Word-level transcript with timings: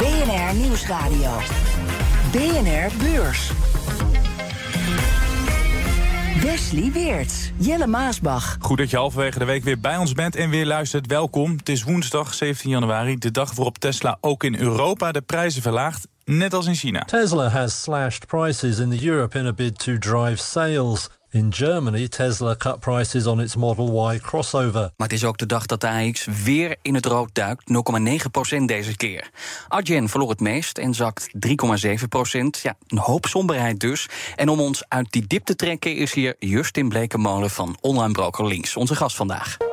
BNR 0.00 0.54
Nieuwsradio. 0.54 1.30
BNR 2.32 2.90
Beurs. 2.98 3.50
Wesley 6.42 6.90
Weerts, 6.92 7.50
Jelle 7.56 7.86
Maasbach. 7.86 8.56
Goed 8.60 8.78
dat 8.78 8.90
je 8.90 8.96
halverwege 8.96 9.38
de 9.38 9.44
week 9.44 9.64
weer 9.64 9.80
bij 9.80 9.96
ons 9.96 10.12
bent 10.12 10.36
en 10.36 10.50
weer 10.50 10.66
luistert. 10.66 11.06
Welkom. 11.06 11.56
Het 11.56 11.68
is 11.68 11.82
woensdag 11.82 12.34
17 12.34 12.70
januari, 12.70 13.18
de 13.18 13.30
dag 13.30 13.54
waarop 13.54 13.78
Tesla 13.78 14.18
ook 14.20 14.44
in 14.44 14.58
Europa 14.58 15.12
de 15.12 15.20
prijzen 15.20 15.62
verlaagt. 15.62 16.08
Net 16.24 16.54
als 16.54 16.66
in 16.66 16.74
China. 16.74 17.04
Tesla 17.04 17.48
has 17.48 17.82
slashed 17.82 18.26
prices 18.26 18.78
in 18.78 18.90
the 18.90 19.06
Europe 19.06 19.38
in 19.38 19.46
a 19.46 19.52
bid 19.52 19.78
to 19.78 19.98
drive 19.98 20.36
sales. 20.36 21.08
In 21.32 21.52
Germany, 21.52 22.08
Tesla 22.08 22.56
cut 22.56 22.80
prices 22.80 23.26
on 23.26 23.40
its 23.40 23.56
Model 23.56 24.12
Y 24.12 24.18
crossover. 24.18 24.80
Maar 24.80 25.08
het 25.08 25.12
is 25.12 25.24
ook 25.24 25.38
de 25.38 25.46
dag 25.46 25.66
dat 25.66 25.80
de 25.80 25.88
AX 25.88 26.26
weer 26.44 26.76
in 26.82 26.94
het 26.94 27.06
rood 27.06 27.28
duikt, 27.32 27.62
0,9% 28.58 28.64
deze 28.64 28.96
keer. 28.96 29.30
Adyen 29.68 30.08
verloor 30.08 30.30
het 30.30 30.40
meest 30.40 30.78
en 30.78 30.94
zakt 30.94 31.30
3,7% 31.46 32.62
Ja, 32.62 32.76
een 32.86 32.98
hoop 32.98 33.26
somberheid 33.26 33.80
dus. 33.80 34.08
En 34.36 34.48
om 34.48 34.60
ons 34.60 34.82
uit 34.88 35.12
die 35.12 35.26
dip 35.26 35.44
te 35.44 35.56
trekken 35.56 35.96
is 35.96 36.14
hier 36.14 36.34
Justin 36.38 36.88
Blekenmolen 36.88 37.50
van 37.50 37.76
Online 37.80 38.12
Broker 38.12 38.46
Links, 38.46 38.76
onze 38.76 38.96
gast 38.96 39.16
vandaag. 39.16 39.69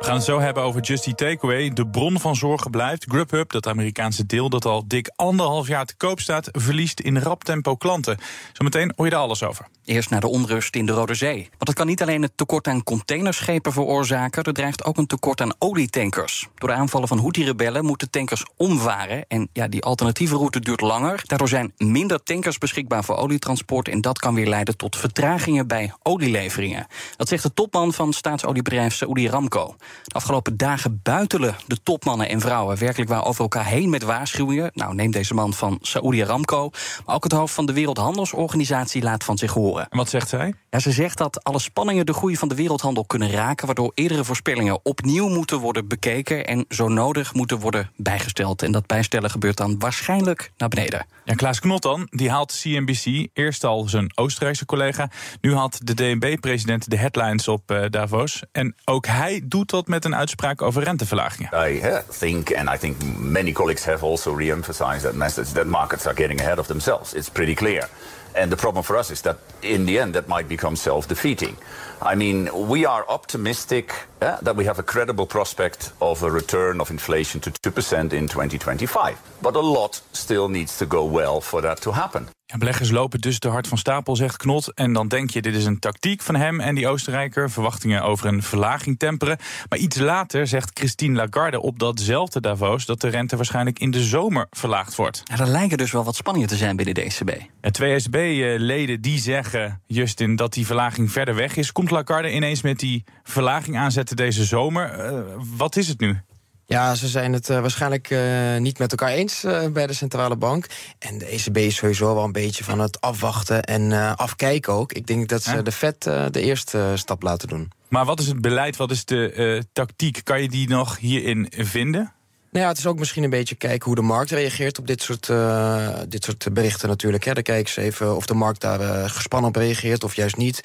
We 0.00 0.06
gaan 0.06 0.14
het 0.14 0.24
zo 0.24 0.40
hebben 0.40 0.62
over 0.62 0.80
Just 0.80 1.16
Takeaway. 1.16 1.70
De 1.70 1.86
bron 1.86 2.20
van 2.20 2.36
zorgen 2.36 2.70
blijft. 2.70 3.04
Grubhub, 3.08 3.50
dat 3.50 3.66
Amerikaanse 3.66 4.26
deel 4.26 4.48
dat 4.48 4.64
al 4.64 4.84
dik 4.86 5.10
anderhalf 5.16 5.68
jaar 5.68 5.84
te 5.84 5.96
koop 5.96 6.20
staat... 6.20 6.48
verliest 6.52 7.00
in 7.00 7.18
rap 7.18 7.44
tempo 7.44 7.76
klanten. 7.76 8.18
Zometeen 8.52 8.92
hoor 8.96 9.04
je 9.04 9.10
daar 9.10 9.20
alles 9.20 9.42
over. 9.42 9.66
Eerst 9.84 10.10
naar 10.10 10.20
de 10.20 10.28
onrust 10.28 10.76
in 10.76 10.86
de 10.86 10.92
Rode 10.92 11.14
Zee. 11.14 11.36
Want 11.50 11.68
het 11.68 11.74
kan 11.74 11.86
niet 11.86 12.02
alleen 12.02 12.22
het 12.22 12.36
tekort 12.36 12.66
aan 12.66 12.82
containerschepen 12.82 13.72
veroorzaken... 13.72 14.42
er 14.42 14.52
dreigt 14.52 14.84
ook 14.84 14.96
een 14.96 15.06
tekort 15.06 15.40
aan 15.40 15.54
olietankers. 15.58 16.48
Door 16.54 16.68
de 16.68 16.74
aanvallen 16.74 17.08
van 17.08 17.18
Houthi-rebellen 17.18 17.84
moeten 17.84 18.10
tankers 18.10 18.44
omvaren. 18.56 19.24
En 19.28 19.48
ja, 19.52 19.68
die 19.68 19.82
alternatieve 19.82 20.36
route 20.36 20.60
duurt 20.60 20.80
langer. 20.80 21.22
Daardoor 21.26 21.48
zijn 21.48 21.72
minder 21.76 22.22
tankers 22.22 22.58
beschikbaar 22.58 23.04
voor 23.04 23.16
olietransport... 23.16 23.88
en 23.88 24.00
dat 24.00 24.18
kan 24.18 24.34
weer 24.34 24.48
leiden 24.48 24.76
tot 24.76 24.96
vertragingen 24.96 25.66
bij 25.66 25.92
olieleveringen. 26.02 26.86
Dat 27.16 27.28
zegt 27.28 27.42
de 27.42 27.54
topman 27.54 27.92
van 27.92 28.12
staatsoliebedrijf 28.12 28.94
Saudi 28.94 29.28
Aramco. 29.28 29.76
De 30.04 30.14
afgelopen 30.14 30.56
dagen 30.56 31.00
buitelen 31.02 31.56
de 31.66 31.82
topmannen 31.82 32.28
en 32.28 32.40
vrouwen 32.40 32.78
werkelijk 32.78 33.10
waar 33.10 33.24
over 33.24 33.42
elkaar 33.42 33.66
heen 33.66 33.90
met 33.90 34.02
waarschuwingen. 34.02 34.70
Nou, 34.74 34.94
neem 34.94 35.10
deze 35.10 35.34
man 35.34 35.54
van 35.54 35.78
Saudi 35.80 36.22
Aramco. 36.22 36.70
Maar 37.06 37.14
ook 37.14 37.24
het 37.24 37.32
hoofd 37.32 37.54
van 37.54 37.66
de 37.66 37.72
Wereldhandelsorganisatie 37.72 39.02
laat 39.02 39.24
van 39.24 39.38
zich 39.38 39.52
horen. 39.52 39.86
En 39.88 39.98
wat 39.98 40.08
zegt 40.08 40.28
zij? 40.28 40.54
Ja, 40.70 40.78
ze 40.78 40.92
zegt 40.92 41.18
dat 41.18 41.44
alle 41.44 41.58
spanningen 41.58 42.06
de 42.06 42.12
groei 42.12 42.36
van 42.36 42.48
de 42.48 42.54
wereldhandel 42.54 43.04
kunnen 43.04 43.30
raken, 43.30 43.66
waardoor 43.66 43.92
eerdere 43.94 44.24
voorspellingen 44.24 44.80
opnieuw 44.82 45.28
moeten 45.28 45.58
worden 45.58 45.88
bekeken 45.88 46.46
en 46.46 46.64
zo 46.68 46.88
nodig 46.88 47.34
moeten 47.34 47.58
worden 47.58 47.90
bijgesteld. 47.96 48.62
En 48.62 48.72
dat 48.72 48.86
bijstellen 48.86 49.30
gebeurt 49.30 49.56
dan 49.56 49.78
waarschijnlijk 49.78 50.52
naar 50.56 50.68
beneden. 50.68 51.06
Ja, 51.24 51.34
Klaas 51.34 51.60
Knot 51.60 51.82
dan, 51.82 52.06
die 52.10 52.30
haalt 52.30 52.60
CNBC, 52.60 53.28
eerst 53.32 53.64
al 53.64 53.88
zijn 53.88 54.12
Oostenrijkse 54.14 54.66
collega, 54.66 55.10
nu 55.40 55.54
haalt 55.54 55.86
de 55.86 55.94
DNB-president 55.94 56.90
de 56.90 56.96
headlines 56.96 57.48
op 57.48 57.70
uh, 57.70 57.84
Davos. 57.90 58.42
En 58.52 58.74
ook 58.84 59.06
hij 59.06 59.42
doet 59.44 59.70
dat 59.70 59.79
met 59.88 60.04
een 60.04 60.14
uitspraak 60.14 60.62
over 60.62 60.82
renteverlagingen. 60.82 61.50
I 61.66 61.80
think, 62.18 62.50
and 62.56 62.68
I 62.74 62.78
think 62.78 62.96
many 63.18 63.52
colleagues 63.52 63.84
have 63.84 64.04
also 64.04 64.36
re-emphasized 64.36 65.02
that 65.02 65.14
message, 65.14 65.52
that 65.52 65.66
markets 65.66 66.06
are 66.06 66.14
getting 66.14 66.40
ahead 66.40 66.58
of 66.58 66.66
themselves. 66.66 67.14
It's 67.14 67.30
pretty 67.30 67.54
clear. 67.54 67.88
And 68.32 68.50
the 68.50 68.56
problem 68.56 68.84
for 68.84 68.96
us 68.96 69.10
is 69.10 69.20
that 69.20 69.36
in 69.60 69.86
the 69.86 69.98
end, 69.98 70.14
that 70.14 70.28
might 70.28 70.48
become 70.48 70.76
self 70.76 71.06
defeating. 71.06 71.56
I 72.02 72.14
mean, 72.14 72.68
we 72.68 72.86
are 72.86 73.04
optimistic 73.06 74.06
uh, 74.22 74.38
that 74.42 74.56
we 74.56 74.64
have 74.64 74.78
a 74.78 74.82
credible 74.82 75.26
prospect 75.26 75.92
of 75.98 76.22
a 76.22 76.30
return 76.30 76.80
of 76.80 76.90
inflation 76.90 77.40
to 77.40 77.50
2% 77.50 78.12
in 78.12 78.26
2025. 78.26 79.18
But 79.42 79.54
a 79.54 79.60
lot 79.60 80.02
still 80.12 80.48
needs 80.48 80.76
to 80.78 80.86
go 80.86 81.04
well 81.04 81.40
for 81.40 81.60
that 81.62 81.80
to 81.82 81.92
happen. 81.92 82.28
Ja, 82.50 82.58
beleggers 82.58 82.90
lopen 82.90 83.20
dus 83.20 83.38
te 83.38 83.48
hard 83.48 83.66
van 83.66 83.78
stapel, 83.78 84.16
zegt 84.16 84.36
Knot. 84.36 84.74
En 84.74 84.92
dan 84.92 85.08
denk 85.08 85.30
je, 85.30 85.42
dit 85.42 85.54
is 85.54 85.64
een 85.64 85.78
tactiek 85.78 86.22
van 86.22 86.34
hem 86.34 86.60
en 86.60 86.74
die 86.74 86.88
Oostenrijker. 86.88 87.50
Verwachtingen 87.50 88.02
over 88.02 88.26
een 88.26 88.42
verlaging 88.42 88.98
temperen. 88.98 89.38
Maar 89.68 89.78
iets 89.78 89.98
later 89.98 90.46
zegt 90.46 90.70
Christine 90.74 91.16
Lagarde 91.16 91.60
op 91.60 91.78
datzelfde 91.78 92.40
Davos... 92.40 92.86
dat 92.86 93.00
de 93.00 93.08
rente 93.08 93.36
waarschijnlijk 93.36 93.78
in 93.78 93.90
de 93.90 94.02
zomer 94.02 94.46
verlaagd 94.50 94.94
wordt. 94.94 95.22
Ja, 95.24 95.38
er 95.38 95.46
lijken 95.46 95.78
dus 95.78 95.90
wel 95.90 96.04
wat 96.04 96.16
spanningen 96.16 96.48
te 96.48 96.56
zijn 96.56 96.76
binnen 96.76 96.94
de 96.94 97.02
ECB. 97.02 97.42
Ja, 97.60 97.70
twee 97.70 97.94
ECB-leden 97.94 99.00
die 99.00 99.18
zeggen, 99.18 99.80
Justin, 99.86 100.36
dat 100.36 100.52
die 100.52 100.66
verlaging 100.66 101.12
verder 101.12 101.34
weg 101.34 101.56
is. 101.56 101.72
Komt 101.72 101.89
Lagarde 101.90 102.32
ineens 102.32 102.62
met 102.62 102.78
die 102.78 103.04
verlaging 103.22 103.76
aanzetten 103.76 104.16
deze 104.16 104.44
zomer? 104.44 105.12
Uh, 105.12 105.20
wat 105.56 105.76
is 105.76 105.88
het 105.88 106.00
nu? 106.00 106.20
Ja, 106.66 106.94
ze 106.94 107.08
zijn 107.08 107.32
het 107.32 107.48
uh, 107.48 107.60
waarschijnlijk 107.60 108.10
uh, 108.10 108.56
niet 108.56 108.78
met 108.78 108.90
elkaar 108.90 109.08
eens 109.08 109.44
uh, 109.44 109.66
bij 109.66 109.86
de 109.86 109.92
centrale 109.92 110.36
bank. 110.36 110.66
En 110.98 111.18
de 111.18 111.24
ECB 111.24 111.56
is 111.56 111.76
sowieso 111.76 112.14
wel 112.14 112.24
een 112.24 112.32
beetje 112.32 112.64
van 112.64 112.80
het 112.80 113.00
afwachten 113.00 113.62
en 113.62 114.16
afkijken 114.16 114.72
ook. 114.72 114.92
Ik 114.92 115.06
denk 115.06 115.28
dat 115.28 115.42
ze 115.42 115.62
de 115.62 115.72
Fed 115.72 116.02
de 116.02 116.40
eerste 116.40 116.92
stap 116.94 117.22
laten 117.22 117.48
doen. 117.48 117.70
Maar 117.88 118.04
wat 118.04 118.20
is 118.20 118.26
het 118.26 118.40
beleid, 118.40 118.76
wat 118.76 118.90
is 118.90 119.04
de 119.04 119.64
tactiek? 119.72 120.20
Kan 120.24 120.42
je 120.42 120.48
die 120.48 120.68
nog 120.68 120.98
hierin 120.98 121.52
vinden? 121.56 122.12
Nou 122.50 122.64
ja, 122.64 122.70
het 122.70 122.78
is 122.78 122.86
ook 122.86 122.98
misschien 122.98 123.22
een 123.22 123.30
beetje 123.30 123.54
kijken 123.54 123.86
hoe 123.86 123.94
de 123.94 124.02
markt 124.02 124.30
reageert 124.30 124.78
op 124.78 124.86
dit 124.86 125.02
soort, 125.02 125.28
uh, 125.28 125.88
dit 126.08 126.24
soort 126.24 126.48
berichten 126.52 126.88
natuurlijk. 126.88 127.24
Hè. 127.24 127.32
Dan 127.32 127.42
kijken 127.42 127.72
ze 127.72 127.80
even 127.80 128.16
of 128.16 128.26
de 128.26 128.34
markt 128.34 128.60
daar 128.60 128.80
uh, 128.80 129.04
gespannen 129.04 129.48
op 129.48 129.56
reageert 129.56 130.04
of 130.04 130.14
juist 130.14 130.36
niet. 130.36 130.60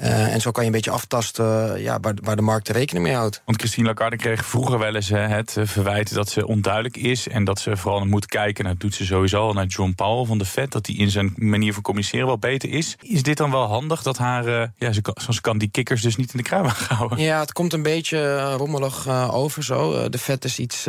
Uh, 0.00 0.32
en 0.34 0.40
zo 0.40 0.50
kan 0.50 0.62
je 0.62 0.68
een 0.68 0.74
beetje 0.74 0.90
aftasten 0.90 1.80
ja, 1.82 2.00
waar, 2.00 2.14
waar 2.22 2.36
de 2.36 2.42
markt 2.42 2.68
er 2.68 2.74
rekening 2.74 3.06
mee 3.06 3.14
houdt. 3.14 3.42
Want 3.44 3.58
Christine 3.58 3.86
Lagarde 3.86 4.16
kreeg 4.16 4.44
vroeger 4.44 4.78
wel 4.78 4.94
eens 4.94 5.08
het 5.08 5.56
verwijt 5.62 6.14
dat 6.14 6.28
ze 6.28 6.46
onduidelijk 6.46 6.96
is... 6.96 7.28
en 7.28 7.44
dat 7.44 7.60
ze 7.60 7.76
vooral 7.76 8.04
moet 8.04 8.26
kijken, 8.26 8.64
en 8.64 8.70
dat 8.70 8.80
doet 8.80 8.94
ze 8.94 9.04
sowieso 9.04 9.40
al 9.40 9.52
naar 9.52 9.66
John 9.66 9.92
Powell 9.96 10.26
van 10.26 10.38
de 10.38 10.44
Fed... 10.44 10.72
dat 10.72 10.86
hij 10.86 10.96
in 10.96 11.10
zijn 11.10 11.32
manier 11.36 11.72
van 11.72 11.82
communiceren 11.82 12.26
wel 12.26 12.38
beter 12.38 12.70
is. 12.70 12.96
Is 13.00 13.22
dit 13.22 13.36
dan 13.36 13.50
wel 13.50 13.66
handig 13.66 14.02
dat 14.02 14.18
haar... 14.18 14.72
ja, 14.76 14.92
ze 14.92 15.02
kan, 15.02 15.14
ze 15.32 15.40
kan 15.40 15.58
die 15.58 15.70
kikkers 15.70 16.02
dus 16.02 16.16
niet 16.16 16.32
in 16.32 16.38
de 16.38 16.44
kruiwagen 16.44 16.96
houden? 16.96 17.18
Ja, 17.18 17.40
het 17.40 17.52
komt 17.52 17.72
een 17.72 17.82
beetje 17.82 18.50
rommelig 18.52 19.08
over 19.30 19.64
zo. 19.64 20.08
de 20.08 20.18
Fed 20.18 20.44
is 20.44 20.58
iets 20.58 20.86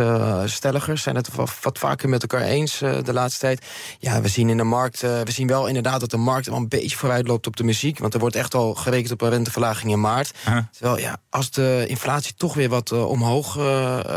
stelligers 0.48 1.04
zijn 1.04 1.16
het 1.16 1.36
wat, 1.36 1.78
vaker 1.78 2.10
met 2.10 2.22
elkaar 2.22 2.42
eens 2.42 2.82
uh, 2.82 2.98
de 3.04 3.14
laatste 3.14 3.40
tijd. 3.40 3.66
Ja, 4.00 4.22
we 4.22 4.28
zien 4.28 4.50
in 4.50 4.58
de 4.58 4.64
markt, 4.64 5.04
uh, 5.04 5.22
we 5.22 5.32
zien 5.32 5.48
wel 5.48 5.68
inderdaad 5.68 6.00
dat 6.00 6.12
de 6.12 6.18
markt 6.18 6.48
wel 6.48 6.58
een 6.58 6.68
beetje 6.68 6.98
vooruit 6.98 7.28
loopt 7.28 7.48
op 7.48 7.56
de 7.56 7.64
muziek. 7.64 8.00
Want 8.00 8.14
er 8.14 8.20
wordt 8.20 8.36
echt 8.36 8.54
al 8.54 8.74
gerekend 8.74 9.12
op 9.12 9.22
een 9.22 9.30
renteverlaging 9.30 9.92
in 9.92 10.00
maart. 10.00 10.34
-huh. 10.44 10.58
Terwijl 10.72 11.00
ja, 11.00 11.18
als 11.30 11.52
de 11.52 11.86
inflatie 11.88 12.34
toch 12.38 12.54
weer 12.54 12.70
wat 12.70 12.92
uh, 12.92 13.10
omhoog 13.10 13.58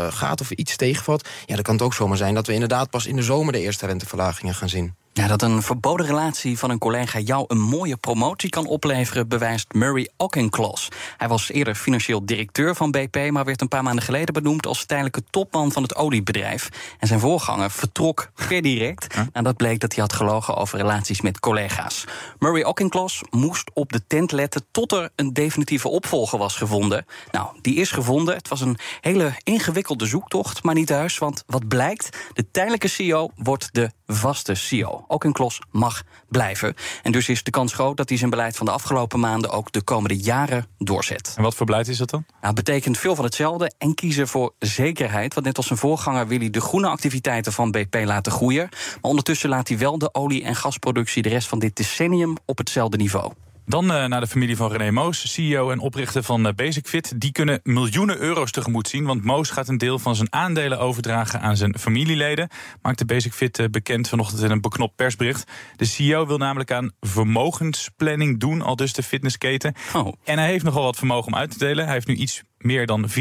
gaat 0.09 0.41
of 0.41 0.51
iets 0.51 0.75
tegenvalt, 0.75 1.27
ja, 1.45 1.53
dan 1.53 1.63
kan 1.63 1.73
het 1.73 1.83
ook 1.83 1.93
zomaar 1.93 2.17
zijn 2.17 2.33
dat 2.33 2.47
we 2.47 2.53
inderdaad 2.53 2.89
pas 2.89 3.05
in 3.05 3.15
de 3.15 3.23
zomer 3.23 3.53
de 3.53 3.59
eerste 3.59 3.85
renteverlagingen 3.85 4.55
gaan 4.55 4.69
zien. 4.69 4.95
Ja, 5.15 5.27
dat 5.27 5.41
een 5.41 5.61
verboden 5.61 6.05
relatie 6.05 6.57
van 6.59 6.69
een 6.69 6.77
collega 6.77 7.19
jou 7.19 7.45
een 7.47 7.59
mooie 7.61 7.97
promotie 7.97 8.49
kan 8.49 8.65
opleveren, 8.65 9.27
bewijst 9.27 9.73
Murray 9.73 10.09
Auchincloss. 10.17 10.87
Hij 11.17 11.27
was 11.27 11.51
eerder 11.51 11.75
financieel 11.75 12.25
directeur 12.25 12.75
van 12.75 12.91
BP, 12.91 13.29
maar 13.29 13.45
werd 13.45 13.61
een 13.61 13.67
paar 13.67 13.83
maanden 13.83 14.03
geleden 14.03 14.33
benoemd 14.33 14.65
als 14.65 14.85
tijdelijke 14.85 15.23
topman 15.29 15.71
van 15.71 15.83
het 15.83 15.95
oliebedrijf. 15.95 16.69
En 16.99 17.07
zijn 17.07 17.19
voorganger 17.19 17.71
vertrok 17.71 18.31
per 18.47 18.61
direct 18.61 19.13
huh? 19.13 19.23
nadat 19.33 19.57
bleek 19.57 19.79
dat 19.79 19.93
hij 19.93 20.01
had 20.01 20.13
gelogen 20.13 20.55
over 20.55 20.77
relaties 20.77 21.21
met 21.21 21.39
collega's. 21.39 22.05
Murray 22.39 22.63
Auchincloss 22.63 23.21
moest 23.29 23.71
op 23.73 23.91
de 23.91 24.01
tent 24.07 24.31
letten 24.31 24.65
tot 24.71 24.91
er 24.91 25.09
een 25.15 25.33
definitieve 25.33 25.87
opvolger 25.87 26.39
was 26.39 26.55
gevonden. 26.55 27.05
Nou, 27.31 27.47
die 27.61 27.75
is 27.75 27.91
gevonden. 27.91 28.35
Het 28.35 28.47
was 28.47 28.61
een 28.61 28.77
hele 29.01 29.33
ingewikkelde 29.43 30.05
zoektocht, 30.05 30.63
maar 30.63 30.75
niet 30.75 30.87
thuis, 30.87 31.17
want 31.17 31.43
wat 31.47 31.67
blijkt? 31.67 32.17
De 32.33 32.51
tijdelijke 32.51 32.87
CEO 32.87 33.31
wordt 33.35 33.69
de 33.71 33.91
vaste 34.07 34.55
CEO 34.55 35.02
ook 35.07 35.23
in 35.25 35.31
Klos 35.31 35.61
mag 35.71 36.03
blijven. 36.29 36.75
En 37.03 37.11
dus 37.11 37.29
is 37.29 37.43
de 37.43 37.51
kans 37.51 37.73
groot 37.73 37.97
dat 37.97 38.09
hij 38.09 38.17
zijn 38.17 38.29
beleid 38.29 38.57
van 38.57 38.65
de 38.65 38.71
afgelopen 38.71 39.19
maanden 39.19 39.51
ook 39.51 39.71
de 39.71 39.81
komende 39.81 40.17
jaren 40.17 40.65
doorzet. 40.77 41.33
En 41.37 41.43
wat 41.43 41.55
voor 41.55 41.65
beleid 41.65 41.87
is 41.87 41.97
dat 41.97 42.09
dan? 42.09 42.23
Nou, 42.27 42.55
het 42.55 42.55
betekent 42.55 42.97
veel 42.97 43.15
van 43.15 43.25
hetzelfde 43.25 43.71
en 43.77 43.93
kiezen 43.95 44.27
voor 44.27 44.53
zekerheid. 44.59 45.33
Want 45.33 45.45
net 45.45 45.57
als 45.57 45.67
zijn 45.67 45.79
voorganger 45.79 46.27
wil 46.27 46.39
hij 46.39 46.49
de 46.49 46.61
groene 46.61 46.87
activiteiten 46.87 47.53
van 47.53 47.71
BP 47.71 47.95
laten 48.05 48.31
groeien. 48.31 48.67
Maar 48.71 49.11
ondertussen 49.11 49.49
laat 49.49 49.67
hij 49.67 49.77
wel 49.77 49.97
de 49.97 50.13
olie- 50.13 50.43
en 50.43 50.55
gasproductie 50.55 51.21
de 51.21 51.29
rest 51.29 51.47
van 51.47 51.59
dit 51.59 51.75
decennium 51.75 52.35
op 52.45 52.57
hetzelfde 52.57 52.97
niveau. 52.97 53.31
Dan 53.65 53.91
uh, 53.91 54.05
naar 54.05 54.19
de 54.19 54.27
familie 54.27 54.55
van 54.55 54.71
René 54.71 54.91
Moos, 54.91 55.33
CEO 55.33 55.71
en 55.71 55.79
oprichter 55.79 56.23
van 56.23 56.47
uh, 56.47 56.53
Basicfit. 56.53 57.21
Die 57.21 57.31
kunnen 57.31 57.59
miljoenen 57.63 58.17
euro's 58.17 58.51
tegemoet 58.51 58.87
zien, 58.87 59.05
want 59.05 59.23
Moos 59.23 59.49
gaat 59.49 59.67
een 59.67 59.77
deel 59.77 59.99
van 59.99 60.15
zijn 60.15 60.33
aandelen 60.33 60.79
overdragen 60.79 61.41
aan 61.41 61.57
zijn 61.57 61.79
familieleden. 61.79 62.49
Maakte 62.81 63.05
Basicfit 63.05 63.59
uh, 63.59 63.67
bekend 63.67 64.09
vanochtend 64.09 64.41
in 64.41 64.51
een 64.51 64.61
beknopt 64.61 64.95
persbericht. 64.95 65.51
De 65.75 65.85
CEO 65.85 66.27
wil 66.27 66.37
namelijk 66.37 66.71
aan 66.71 66.91
vermogensplanning 66.99 68.39
doen, 68.39 68.61
al 68.61 68.75
dus 68.75 68.93
de 68.93 69.03
fitnessketen. 69.03 69.73
Oh. 69.93 70.13
En 70.23 70.37
hij 70.37 70.47
heeft 70.47 70.65
nogal 70.65 70.83
wat 70.83 70.97
vermogen 70.97 71.27
om 71.27 71.39
uit 71.39 71.51
te 71.51 71.57
delen. 71.57 71.83
Hij 71.85 71.93
heeft 71.93 72.07
nu 72.07 72.15
iets 72.15 72.43
meer 72.63 72.85
dan 72.85 73.09
14% 73.09 73.11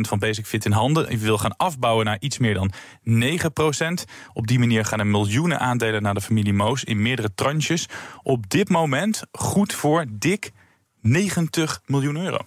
van 0.00 0.18
Basic 0.18 0.46
Fit 0.46 0.64
in 0.64 0.72
handen. 0.72 1.06
Hij 1.06 1.18
wil 1.18 1.38
gaan 1.38 1.56
afbouwen 1.56 2.04
naar 2.04 2.16
iets 2.20 2.38
meer 2.38 2.54
dan 2.54 2.72
9%. 3.04 4.10
Op 4.32 4.46
die 4.46 4.58
manier 4.58 4.84
gaan 4.84 4.98
er 4.98 5.06
miljoenen 5.06 5.60
aandelen 5.60 6.02
naar 6.02 6.14
de 6.14 6.20
familie 6.20 6.52
Moos 6.52 6.84
in 6.84 7.02
meerdere 7.02 7.34
tranches. 7.34 7.88
Op 8.22 8.50
dit 8.50 8.68
moment 8.68 9.22
goed 9.32 9.72
voor 9.72 10.04
dik 10.10 10.52
90 11.00 11.80
miljoen 11.86 12.16
euro. 12.16 12.38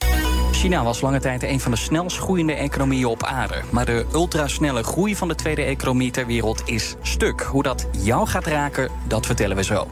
China 0.51 0.83
was 0.83 1.01
lange 1.01 1.19
tijd 1.19 1.44
een 1.44 1.59
van 1.59 1.71
de 1.71 1.77
snelst 1.77 2.18
groeiende 2.18 2.53
economieën 2.53 3.06
op 3.06 3.24
aarde. 3.24 3.62
Maar 3.71 3.86
de 3.86 4.06
ultrasnelle 4.13 4.83
groei 4.83 5.15
van 5.15 5.27
de 5.27 5.36
tweede 5.36 5.63
economie 5.63 6.12
ter 6.12 6.25
wereld 6.25 6.62
is 6.65 6.95
stuk. 7.01 7.41
Hoe 7.41 7.63
dat 7.63 7.88
jou 7.91 8.27
gaat 8.27 8.45
raken, 8.45 8.91
dat 9.07 9.25
vertellen 9.25 9.56
we 9.56 9.63
zo. 9.63 9.88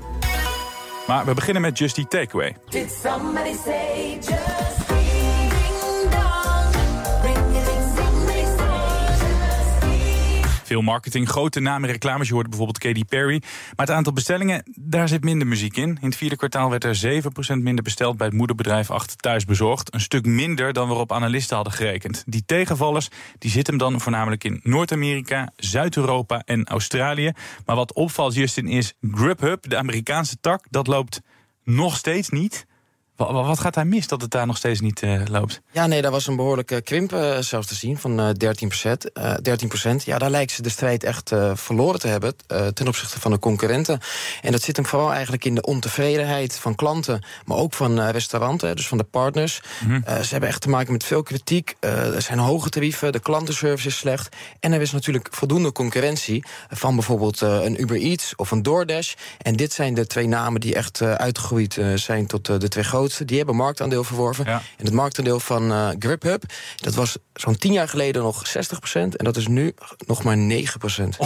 Maar 1.08 1.26
we 1.26 1.34
beginnen 1.34 1.62
met 1.62 1.78
Just 1.78 1.98
Eat 1.98 2.10
Takeaway. 2.10 2.56
Did 2.70 2.92
somebody 3.04 3.54
say 3.66 4.14
just 4.14 4.67
Veel 10.68 10.82
marketing, 10.82 11.30
grote 11.30 11.60
namen, 11.60 11.90
reclames. 11.90 12.28
Je 12.28 12.34
hoort 12.34 12.48
bijvoorbeeld 12.48 12.78
Katy 12.78 13.06
Perry. 13.06 13.42
Maar 13.76 13.86
het 13.86 13.96
aantal 13.96 14.14
bestellingen, 14.14 14.64
daar 14.76 15.08
zit 15.08 15.24
minder 15.24 15.48
muziek 15.48 15.78
in. 15.78 15.90
In 15.90 16.08
het 16.08 16.16
vierde 16.16 16.36
kwartaal 16.36 16.70
werd 16.70 16.84
er 16.84 17.22
7% 17.58 17.62
minder 17.62 17.84
besteld 17.84 18.18
bij 18.18 18.28
het 18.28 18.36
moederbedrijf 18.36 18.92
achter 18.92 19.18
thuis 19.18 19.46
bezorgd. 19.46 19.94
Een 19.94 20.00
stuk 20.00 20.26
minder 20.26 20.74
dan 20.74 20.88
waarop 20.88 21.12
analisten 21.12 21.56
hadden 21.56 21.74
gerekend. 21.74 22.24
Die 22.26 22.44
tegenvallers 22.46 23.10
die 23.38 23.52
zitten 23.52 23.78
hem 23.78 23.92
dan 23.92 24.02
voornamelijk 24.02 24.44
in 24.44 24.60
Noord-Amerika, 24.64 25.52
Zuid-Europa 25.56 26.42
en 26.46 26.66
Australië. 26.66 27.32
Maar 27.66 27.76
wat 27.76 27.94
opvalt, 27.94 28.34
Justin, 28.34 28.68
is 28.68 28.94
Grubhub, 29.12 29.70
de 29.70 29.78
Amerikaanse 29.78 30.40
tak, 30.40 30.66
dat 30.70 30.88
loopt 30.88 31.22
nog 31.64 31.98
steeds 31.98 32.30
niet. 32.30 32.67
Wa- 33.18 33.34
wa- 33.34 33.44
Wat 33.44 33.60
gaat 33.60 33.74
daar 33.74 33.88
mis 33.88 34.08
dat 34.08 34.22
het 34.22 34.32
daar 34.32 34.48
nog 34.48 34.58
steeds 34.58 34.80
niet 34.80 35.02
eh, 35.02 35.22
loopt? 35.32 35.62
Ja, 35.72 35.88
nee, 35.88 36.02
daar 36.02 36.12
was 36.12 36.28
een 36.28 36.36
behoorlijke 36.36 36.82
krimp 36.82 37.14
eh, 37.14 37.38
zelfs 37.40 37.68
te 37.68 37.76
zien 37.76 37.98
van 37.98 38.20
eh 38.20 38.30
13 38.38 38.68
procent. 38.68 39.10
13 39.42 40.02
Ja, 40.06 40.18
daar 40.18 40.30
lijkt 40.30 40.52
ze 40.52 40.62
de 40.62 40.70
strijd 40.70 41.04
echt 41.04 41.32
eh, 41.32 41.52
verloren 41.56 42.00
te 42.00 42.08
hebben 42.08 42.36
ten 42.74 42.88
opzichte 42.88 43.20
van 43.20 43.32
de 43.32 43.40
concurrenten. 43.40 44.00
En 44.42 44.52
dat 44.52 44.62
zit 44.62 44.76
hem 44.76 44.86
vooral 44.86 45.12
eigenlijk 45.14 45.46
in 45.46 45.56
de 45.56 45.62
ontevredenheid 45.62 46.58
van 46.60 46.76
klanten, 46.76 47.24
maar 47.46 47.58
ook 47.58 47.74
van 47.74 48.02
restauranten, 48.10 48.76
dus 48.76 48.88
van 48.88 48.98
de 48.98 49.04
partners. 49.04 49.62
Eh, 50.04 50.20
ze 50.20 50.32
hebben 50.32 50.50
echt 50.50 50.62
te 50.62 50.70
maken 50.70 50.92
met 50.92 51.04
veel 51.04 51.24
kritiek. 51.24 51.76
Er 51.80 52.22
zijn 52.22 52.40
hoge 52.40 52.70
tarieven, 52.70 53.12
de 53.12 53.20
klantenservice 53.20 53.88
is 53.88 53.98
slecht. 53.98 54.36
En 54.60 54.74
er 54.74 54.82
is 54.82 54.92
natuurlijk 54.92 55.28
voldoende 55.32 55.72
concurrentie 55.72 56.46
van 56.70 56.96
bijvoorbeeld 56.96 57.42
een 57.42 57.82
Uber 57.82 57.98
Eats 57.98 58.36
of 58.36 58.52
een 58.52 58.64
DoorDash. 58.64 59.14
En 59.42 59.56
dit 59.56 59.74
zijn 59.74 59.94
de 59.94 60.08
twee 60.08 60.28
namen 60.28 60.62
die 60.62 60.76
echt 60.76 61.02
uitgegroeid 61.02 61.78
zijn 61.96 62.26
tot 62.28 62.46
de 62.62 62.68
twee 62.68 62.84
grootste. 63.08 63.26
Die 63.26 63.38
hebben 63.38 63.56
marktaandeel 63.56 64.04
verworven. 64.04 64.46
Ja. 64.46 64.62
En 64.78 64.86
het 64.86 64.94
marktaandeel 64.94 65.40
van 65.40 65.72
eh 65.72 65.90
Grubhub, 66.00 66.44
dat 66.76 66.96
was 66.96 67.18
zo'n 67.34 67.58
tien 67.58 67.74
jaar 67.74 67.90
geleden 67.90 68.22
nog 68.22 68.48
60%. 68.48 68.52
En 68.94 69.26
dat 69.26 69.38
is 69.38 69.48
nu 69.48 69.74
nog 70.08 70.24
maar 70.24 70.38
9%. 70.38 71.18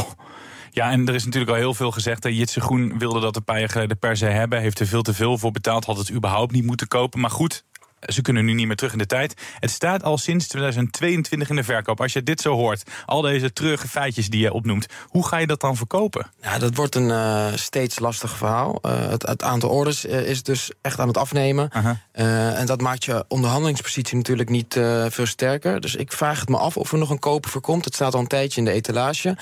Ja, 0.74 0.92
en 0.92 1.08
er 1.08 1.16
is 1.16 1.26
natuurlijk 1.26 1.52
al 1.52 1.58
heel 1.58 1.74
veel 1.74 1.92
gezegd. 1.92 2.24
Jitse 2.24 2.62
Groen 2.62 2.98
wilde 2.98 3.20
dat 3.20 3.36
een 3.36 3.44
paar 3.44 3.60
jaar 3.60 3.70
geleden 3.70 4.00
per 4.00 4.18
se 4.18 4.26
hebben. 4.26 4.60
Heeft 4.60 4.80
er 4.80 4.88
veel 4.88 5.02
te 5.02 5.14
veel 5.14 5.38
voor 5.38 5.52
betaald. 5.52 5.86
Had 5.86 5.98
het 5.98 6.12
überhaupt 6.12 6.52
niet 6.52 6.66
moeten 6.66 6.88
kopen. 6.88 7.20
Maar 7.20 7.30
goed, 7.30 7.64
ze 8.06 8.22
kunnen 8.22 8.46
nu 8.46 8.54
niet 8.54 8.68
meer 8.68 8.76
terug 8.76 8.92
in 8.92 8.98
de 8.98 9.06
tijd. 9.06 9.34
Het 9.60 9.70
staat 9.70 10.04
al 10.04 10.18
sinds 10.18 10.48
2022 10.48 11.50
in 11.50 11.56
de 11.56 11.64
verkoop. 11.64 12.02
Als 12.02 12.14
je 12.14 12.24
dit 12.24 12.42
zo 12.42 12.54
hoort, 12.54 12.84
al 13.06 13.22
deze 13.22 13.54
treurige 13.54 13.88
feitjes 13.88 14.30
die 14.30 14.42
je 14.42 14.54
opnoemt. 14.54 14.86
Hoe 15.08 15.28
ga 15.28 15.38
je 15.38 15.48
dat 15.48 15.60
dan 15.60 15.76
verkopen? 15.76 16.28
Ja, 16.42 16.60
dat 16.60 16.76
wordt 16.76 16.96
een 16.96 17.12
eh, 17.12 17.46
steeds 17.56 18.00
lastig 18.00 18.38
verhaal. 18.38 18.80
Eh, 18.82 19.10
het, 19.10 19.28
het 19.28 19.44
aantal 19.44 19.70
orders 19.70 20.06
eh, 20.06 20.30
is 20.30 20.44
dus 20.44 20.72
echt 20.82 21.00
aan 21.00 21.08
het 21.08 21.18
afnemen. 21.18 21.70
En 22.12 22.66
dat 22.66 22.82
maakt 22.82 23.06
je 23.06 23.26
onderhandelingspositie 23.28 24.18
natuurlijk 24.18 24.50
niet 24.50 24.80
veel 25.08 25.26
sterker. 25.26 25.82
Dus 25.82 25.96
ik 25.96 26.12
vraag 26.12 26.40
het 26.40 26.50
me 26.50 26.58
af 26.58 26.78
of 26.78 26.92
er 26.92 26.98
nog 26.98 27.10
een 27.10 27.20
koper 27.20 27.50
voor 27.50 27.62
komt. 27.62 27.86
Het 27.86 27.96
staat 27.96 28.14
al 28.14 28.20
een 28.20 28.28
tijdje 28.28 28.60
in 28.60 28.66
de 28.66 28.72
etalage. 28.72 29.38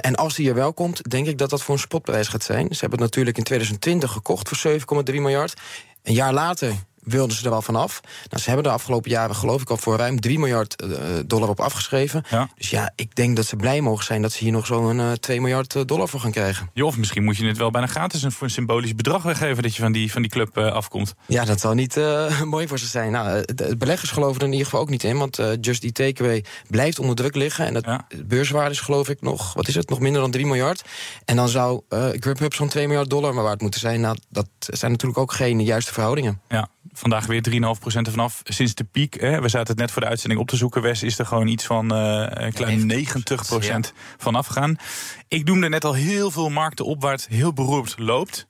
En 0.00 0.14
als 0.14 0.34
die 0.34 0.48
er 0.48 0.54
wel 0.54 0.72
komt, 0.72 1.10
denk 1.10 1.26
ik 1.26 1.38
dat 1.38 1.50
dat 1.50 1.62
voor 1.62 1.74
een 1.74 1.80
spotprijs 1.80 2.28
gaat 2.28 2.42
zijn. 2.42 2.66
Ze 2.70 2.80
hebben 2.80 2.98
het 2.98 3.08
natuurlijk 3.08 3.38
in 3.38 3.44
2020 3.44 4.12
gekocht 4.12 4.48
voor 4.48 4.80
7,3 5.10 5.14
miljard. 5.14 5.54
Een 6.02 6.14
jaar 6.14 6.32
later 6.32 6.74
wilden 7.06 7.36
ze 7.36 7.44
er 7.44 7.50
wel 7.50 7.62
vanaf. 7.62 8.00
Nou, 8.30 8.42
ze 8.42 8.46
hebben 8.48 8.64
de 8.64 8.70
afgelopen 8.70 9.10
jaren 9.10 9.34
geloof 9.36 9.60
ik 9.62 9.70
al 9.70 9.76
voor 9.76 9.96
ruim 9.96 10.20
3 10.20 10.38
miljard 10.38 10.82
eh, 10.82 10.88
dollar 11.26 11.48
op 11.48 11.60
afgeschreven. 11.60 12.24
Ja. 12.30 12.48
Dus 12.58 12.70
ja, 12.70 12.92
ik 12.96 13.14
denk 13.14 13.36
dat 13.36 13.46
ze 13.46 13.56
blij 13.56 13.80
mogen 13.80 14.04
zijn 14.04 14.22
dat 14.22 14.32
ze 14.32 14.44
hier 14.44 14.52
nog 14.52 14.66
zo'n 14.66 15.00
eh 15.00 15.12
2 15.12 15.40
miljard 15.40 15.74
eh, 15.74 15.82
dollar 15.86 16.08
voor 16.08 16.20
gaan 16.20 16.30
krijgen. 16.30 16.70
Jo, 16.74 16.86
of 16.86 16.96
misschien 16.96 17.24
moet 17.24 17.36
je 17.36 17.46
het 17.46 17.56
wel 17.58 17.70
bijna 17.70 17.86
gratis 17.86 18.22
een, 18.22 18.32
voor 18.32 18.46
een 18.46 18.52
symbolisch 18.52 18.94
bedrag 18.94 19.22
weggeven. 19.22 19.62
dat 19.62 19.74
je 19.76 19.82
van 19.82 19.92
die, 19.92 20.12
van 20.12 20.22
die 20.22 20.30
club 20.30 20.56
eh, 20.56 20.72
afkomt. 20.72 21.14
Ja, 21.26 21.44
dat 21.44 21.60
zal 21.60 21.74
niet 21.74 21.96
eh, 21.96 22.42
mooi 22.54 22.68
voor 22.68 22.78
ze 22.78 22.86
zijn. 22.86 23.12
Nou, 23.12 23.28
eh, 23.38 23.42
de 23.54 23.76
beleggers 23.76 24.10
geloven 24.10 24.40
er 24.40 24.46
in 24.46 24.52
ieder 24.52 24.64
geval 24.66 24.80
ook 24.80 24.90
niet 24.90 25.04
in. 25.04 25.18
Want 25.18 25.38
eh, 25.38 25.48
Just 25.60 25.84
Eat 25.84 25.94
Takeaway 25.94 26.44
blijft 26.68 26.98
onder 26.98 27.16
druk 27.16 27.34
liggen. 27.34 27.66
En 27.66 27.74
dat 27.74 27.84
Ja. 27.84 28.04
de 28.08 28.24
beurswaarde 28.24 28.70
is 28.70 28.80
geloof 28.80 29.08
ik 29.08 29.20
nog, 29.20 29.54
wat 29.54 29.68
is 29.68 29.74
het, 29.74 29.88
nog 29.88 30.00
minder 30.00 30.20
dan 30.20 30.30
3 30.30 30.46
miljard. 30.46 30.84
En 31.24 31.36
dan 31.36 31.48
zou 31.48 31.80
eh 31.88 32.06
Grubhub 32.20 32.54
zo'n 32.54 32.68
2 32.68 32.86
miljard 32.86 33.10
dollar 33.10 33.34
maar 33.34 33.44
waard 33.44 33.60
moeten 33.60 33.80
zijn. 33.80 34.00
Nou, 34.00 34.16
dat 34.28 34.46
zijn 34.58 34.90
natuurlijk 34.90 35.18
ook 35.18 35.32
geen 35.32 35.62
juiste 35.64 35.92
verhoudingen. 35.92 36.40
Ja, 36.48 36.68
vandaag 36.98 37.26
weer 37.26 37.44
3,5% 37.50 37.56
ervan 37.84 38.24
af. 38.24 38.40
Sinds 38.44 38.74
de 38.74 38.84
piek, 38.84 39.20
hè, 39.20 39.40
we 39.40 39.48
zaten 39.48 39.68
het 39.68 39.78
net 39.78 39.90
voor 39.90 40.02
de 40.02 40.08
uitzending 40.08 40.40
op 40.40 40.48
te 40.48 40.56
zoeken. 40.56 40.82
Wes 40.82 41.02
is 41.02 41.18
er 41.18 41.26
gewoon 41.26 41.46
iets 41.46 41.64
van 41.66 41.94
eh, 41.94 42.26
een 42.28 42.52
klein 42.52 43.06
90% 43.88 43.92
van 44.16 44.34
afgegaan. 44.34 44.76
Ik 45.28 45.44
noemde 45.44 45.68
net 45.68 45.84
al 45.84 45.94
heel 45.94 46.30
veel 46.30 46.48
markten 46.48 46.84
op 46.84 47.02
waar 47.02 47.12
het 47.12 47.26
heel 47.28 47.52
beroerd 47.52 47.94
loopt. 47.98 48.46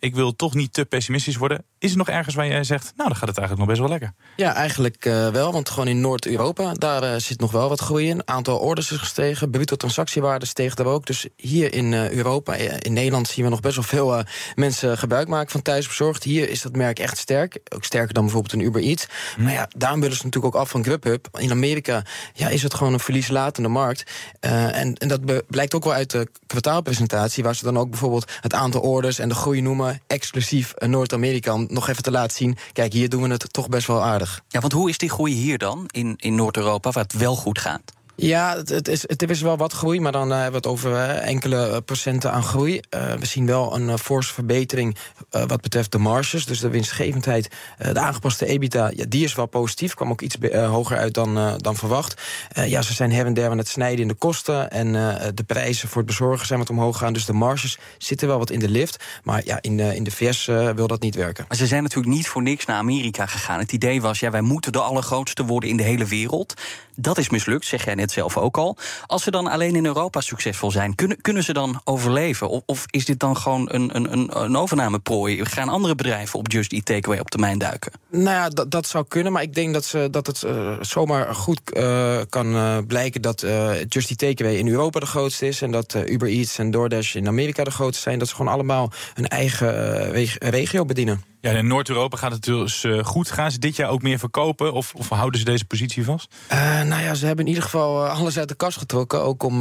Ik 0.00 0.14
wil 0.14 0.36
toch 0.36 0.54
niet 0.54 0.72
te 0.72 0.84
pessimistisch 0.84 1.36
worden. 1.36 1.64
Is 1.78 1.90
er 1.90 1.96
nog 1.96 2.08
ergens 2.08 2.34
waar 2.34 2.46
jij 2.46 2.64
zegt, 2.64 2.92
nou, 2.96 3.08
dan 3.08 3.18
gaat 3.18 3.28
het 3.28 3.38
eigenlijk 3.38 3.58
nog 3.58 3.66
best 3.66 3.80
wel 3.80 3.98
lekker? 3.98 4.12
Ja, 4.36 4.54
eigenlijk 4.54 5.04
eh, 5.04 5.28
wel. 5.28 5.52
Want 5.52 5.68
gewoon 5.68 5.88
in 5.88 6.00
Noord-Europa, 6.00 6.72
daar 6.72 7.02
eh, 7.02 7.20
zit 7.20 7.40
nog 7.40 7.50
wel 7.50 7.68
wat 7.68 7.80
groei 7.80 8.08
in. 8.08 8.28
Aantal 8.28 8.58
orders 8.58 8.92
is 8.92 8.98
gestegen. 8.98 9.50
Bruto 9.50 9.76
transactiewaarde 9.76 10.46
steeg 10.46 10.74
daar 10.74 10.86
ook. 10.86 11.06
Dus 11.06 11.26
hier 11.36 11.74
in 11.74 11.94
eh, 11.94 12.10
Europa, 12.10 12.54
in 12.54 12.92
Nederland 12.92 13.28
zien 13.28 13.44
we 13.44 13.50
nog 13.50 13.60
best 13.60 13.74
wel 13.74 13.84
veel 13.84 14.22
mensen 14.54 14.98
gebruik 14.98 15.28
maken 15.28 15.50
van 15.50 15.62
thuisbezorgd. 15.62 16.22
Hier 16.22 16.48
is 16.48 16.62
dat 16.62 16.76
merk 16.76 16.98
echt 16.98 17.18
sterk. 17.18 17.58
Ook 17.74 17.84
sterker 17.84 18.14
dan 18.14 18.22
bijvoorbeeld 18.22 18.52
een 18.52 18.66
Uber 18.66 18.82
Eats. 18.82 19.06
Maar 19.38 19.52
ja, 19.52 19.68
daarom 19.76 20.00
willen 20.00 20.16
ze 20.16 20.24
natuurlijk 20.24 20.54
ook 20.54 20.60
af 20.60 20.70
van 20.70 20.84
Grubhub. 20.84 21.28
In 21.38 21.50
Amerika 21.50 22.02
ja, 22.34 22.48
is 22.48 22.62
het 22.62 22.74
gewoon 22.74 22.92
een 22.92 23.00
verlieslatende 23.00 23.68
markt. 23.68 24.10
En, 24.40 24.94
en 24.94 25.08
dat 25.08 25.46
blijkt 25.46 25.74
ook 25.74 25.84
wel 25.84 25.92
uit 25.92 26.10
de 26.10 26.28
kwartaalpresentatie... 26.46 27.42
waar 27.42 27.54
ze 27.54 27.64
dan 27.64 27.78
ook 27.78 27.90
bijvoorbeeld 27.90 28.30
het 28.40 28.54
aantal 28.54 28.80
orders 28.80 29.18
en 29.18 29.28
de 29.28 29.34
groei 29.34 29.60
noemen... 29.60 29.87
exclusief 30.06 30.74
Noord-Amerika, 30.78 31.56
nog 31.56 31.88
even 31.88 32.02
te 32.02 32.10
laten 32.10 32.36
zien... 32.36 32.56
kijk, 32.72 32.92
hier 32.92 33.08
doen 33.08 33.22
we 33.22 33.28
het 33.28 33.52
toch 33.52 33.68
best 33.68 33.86
wel 33.86 34.04
aardig. 34.04 34.42
Ja, 34.48 34.60
want 34.60 34.72
hoe 34.72 34.88
is 34.88 34.98
die 34.98 35.10
groei 35.10 35.34
hier 35.34 35.58
dan, 35.58 35.84
in, 35.86 36.14
in 36.16 36.34
Noord-Europa, 36.34 36.90
waar 36.90 37.02
het 37.02 37.12
wel 37.12 37.36
goed 37.36 37.58
gaat? 37.58 37.92
Ja, 38.20 38.56
het, 38.56 38.88
is, 38.88 39.02
het 39.08 39.30
is 39.30 39.40
wel 39.40 39.56
wat 39.56 39.72
groei, 39.72 40.00
maar 40.00 40.12
dan 40.12 40.32
eh, 40.32 40.34
hebben 40.34 40.50
we 40.50 40.56
het 40.56 40.66
over 40.66 40.94
eh, 40.94 41.28
enkele 41.28 41.68
eh, 41.68 41.76
procenten 41.84 42.32
aan 42.32 42.42
groei. 42.42 42.80
We 42.90 43.26
zien 43.26 43.46
wel 43.46 43.74
een 43.74 43.98
forse 43.98 44.32
verbetering 44.32 44.96
wat 45.30 45.60
betreft 45.60 45.92
de 45.92 45.98
marges, 45.98 46.44
dus 46.44 46.60
de 46.60 46.68
winstgevendheid. 46.68 47.48
De 47.78 47.98
aangepaste 47.98 48.46
EBITDA, 48.46 48.90
ja, 48.94 49.04
die 49.08 49.24
is 49.24 49.34
wel 49.34 49.46
positief, 49.46 49.94
kwam 49.94 50.10
ook 50.10 50.20
iets 50.20 50.36
hoger 50.52 50.96
uit 50.96 51.14
dan, 51.14 51.56
dan 51.56 51.76
verwacht. 51.76 52.22
Ja, 52.54 52.82
ze 52.82 52.94
zijn 52.94 53.12
her 53.12 53.26
en 53.26 53.34
der 53.34 53.50
aan 53.50 53.58
het 53.58 53.68
snijden 53.68 54.00
in 54.00 54.08
de 54.08 54.14
kosten 54.14 54.70
en 54.70 54.92
de 55.34 55.44
prijzen 55.46 55.88
voor 55.88 55.96
het 55.96 56.06
bezorgen 56.06 56.46
zijn 56.46 56.58
wat 56.58 56.70
omhoog 56.70 56.98
gaan. 56.98 57.12
Dus 57.12 57.24
de 57.24 57.32
marges 57.32 57.78
zitten 57.98 58.28
wel 58.28 58.38
wat 58.38 58.50
in 58.50 58.58
de 58.58 58.68
lift, 58.68 59.04
maar 59.22 59.42
ja, 59.44 59.58
in, 59.60 59.80
in 59.80 60.04
de 60.04 60.10
VS 60.10 60.44
wil 60.74 60.86
dat 60.86 61.00
niet 61.00 61.14
werken. 61.14 61.44
Maar 61.48 61.56
ze 61.56 61.66
zijn 61.66 61.82
natuurlijk 61.82 62.14
niet 62.14 62.28
voor 62.28 62.42
niks 62.42 62.64
naar 62.64 62.76
Amerika 62.76 63.26
gegaan. 63.26 63.58
Het 63.58 63.72
idee 63.72 64.00
was, 64.00 64.20
ja, 64.20 64.30
wij 64.30 64.40
moeten 64.40 64.72
de 64.72 64.80
allergrootste 64.80 65.44
worden 65.44 65.70
in 65.70 65.76
de 65.76 65.82
hele 65.82 66.04
wereld. 66.04 66.54
Dat 66.96 67.18
is 67.18 67.28
mislukt, 67.28 67.66
zeg 67.66 67.84
jij 67.84 67.94
net 67.94 68.07
zelf 68.10 68.36
ook 68.36 68.56
al. 68.56 68.76
Als 69.06 69.22
ze 69.22 69.30
dan 69.30 69.46
alleen 69.46 69.76
in 69.76 69.86
Europa 69.86 70.20
succesvol 70.20 70.70
zijn, 70.70 70.94
kunnen, 70.94 71.20
kunnen 71.20 71.44
ze 71.44 71.52
dan 71.52 71.80
overleven? 71.84 72.48
Of, 72.48 72.62
of 72.66 72.84
is 72.90 73.04
dit 73.04 73.20
dan 73.20 73.36
gewoon 73.36 73.68
een, 73.72 73.96
een, 73.96 74.42
een, 74.42 74.56
overnameprooi? 74.56 75.44
Gaan 75.44 75.68
andere 75.68 75.94
bedrijven 75.94 76.38
op 76.38 76.50
Just 76.50 76.72
Eat 76.72 76.84
Takeaway 76.84 77.20
op 77.20 77.30
termijn 77.30 77.58
duiken? 77.58 77.92
Nou 78.10 78.24
ja, 78.24 78.48
dat, 78.48 78.70
dat 78.70 78.86
zou 78.86 79.04
kunnen, 79.08 79.32
maar 79.32 79.42
ik 79.42 79.54
denk 79.54 79.72
dat, 79.72 79.84
ze, 79.84 80.08
dat 80.10 80.26
het 80.26 80.42
eh, 80.42 80.76
zomaar 80.80 81.34
goed 81.34 81.72
eh, 81.72 82.18
kan 82.28 82.54
eh, 82.54 82.78
blijken 82.86 83.22
dat 83.22 83.40
Just 83.88 84.10
Eat 84.10 84.18
Takeaway 84.18 84.56
in 84.56 84.68
Europa 84.68 85.00
de 85.00 85.06
grootste 85.06 85.46
is 85.46 85.62
en 85.62 85.70
dat 85.70 85.96
Uber 86.06 86.28
Eats 86.28 86.58
en 86.58 86.70
DoorDash 86.70 87.14
in 87.14 87.26
Amerika 87.26 87.64
de 87.64 87.70
grootste 87.70 88.02
zijn. 88.02 88.18
Dat 88.18 88.28
ze 88.28 88.34
gewoon 88.34 88.52
allemaal 88.52 88.92
hun 89.14 89.28
eigen 89.28 90.10
reg- 90.10 90.38
regio 90.38 90.84
bedienen. 90.84 91.22
Ja, 91.40 91.50
in 91.50 91.66
Noord-Europa 91.66 92.16
gaat 92.16 92.32
het 92.32 92.42
dus 92.42 92.84
eh, 92.84 93.04
goed. 93.04 93.30
Gaan 93.30 93.50
ze 93.50 93.58
dit 93.58 93.76
jaar 93.76 93.90
ook 93.90 94.02
meer 94.02 94.18
verkopen 94.18 94.72
of, 94.72 94.94
of 94.94 95.08
houden 95.08 95.40
ze 95.40 95.46
deze 95.46 95.64
positie 95.64 96.04
vast? 96.04 96.34
Eh, 96.48 96.82
nou 96.82 97.02
ja, 97.02 97.14
ze 97.14 97.26
hebben 97.26 97.44
in 97.44 97.50
ieder 97.50 97.64
geval 97.64 98.04
eh, 98.04 98.18
alles 98.18 98.38
uit 98.38 98.48
de 98.48 98.54
kast 98.54 98.78
getrokken. 98.78 99.22
Ook 99.22 99.42
om 99.42 99.56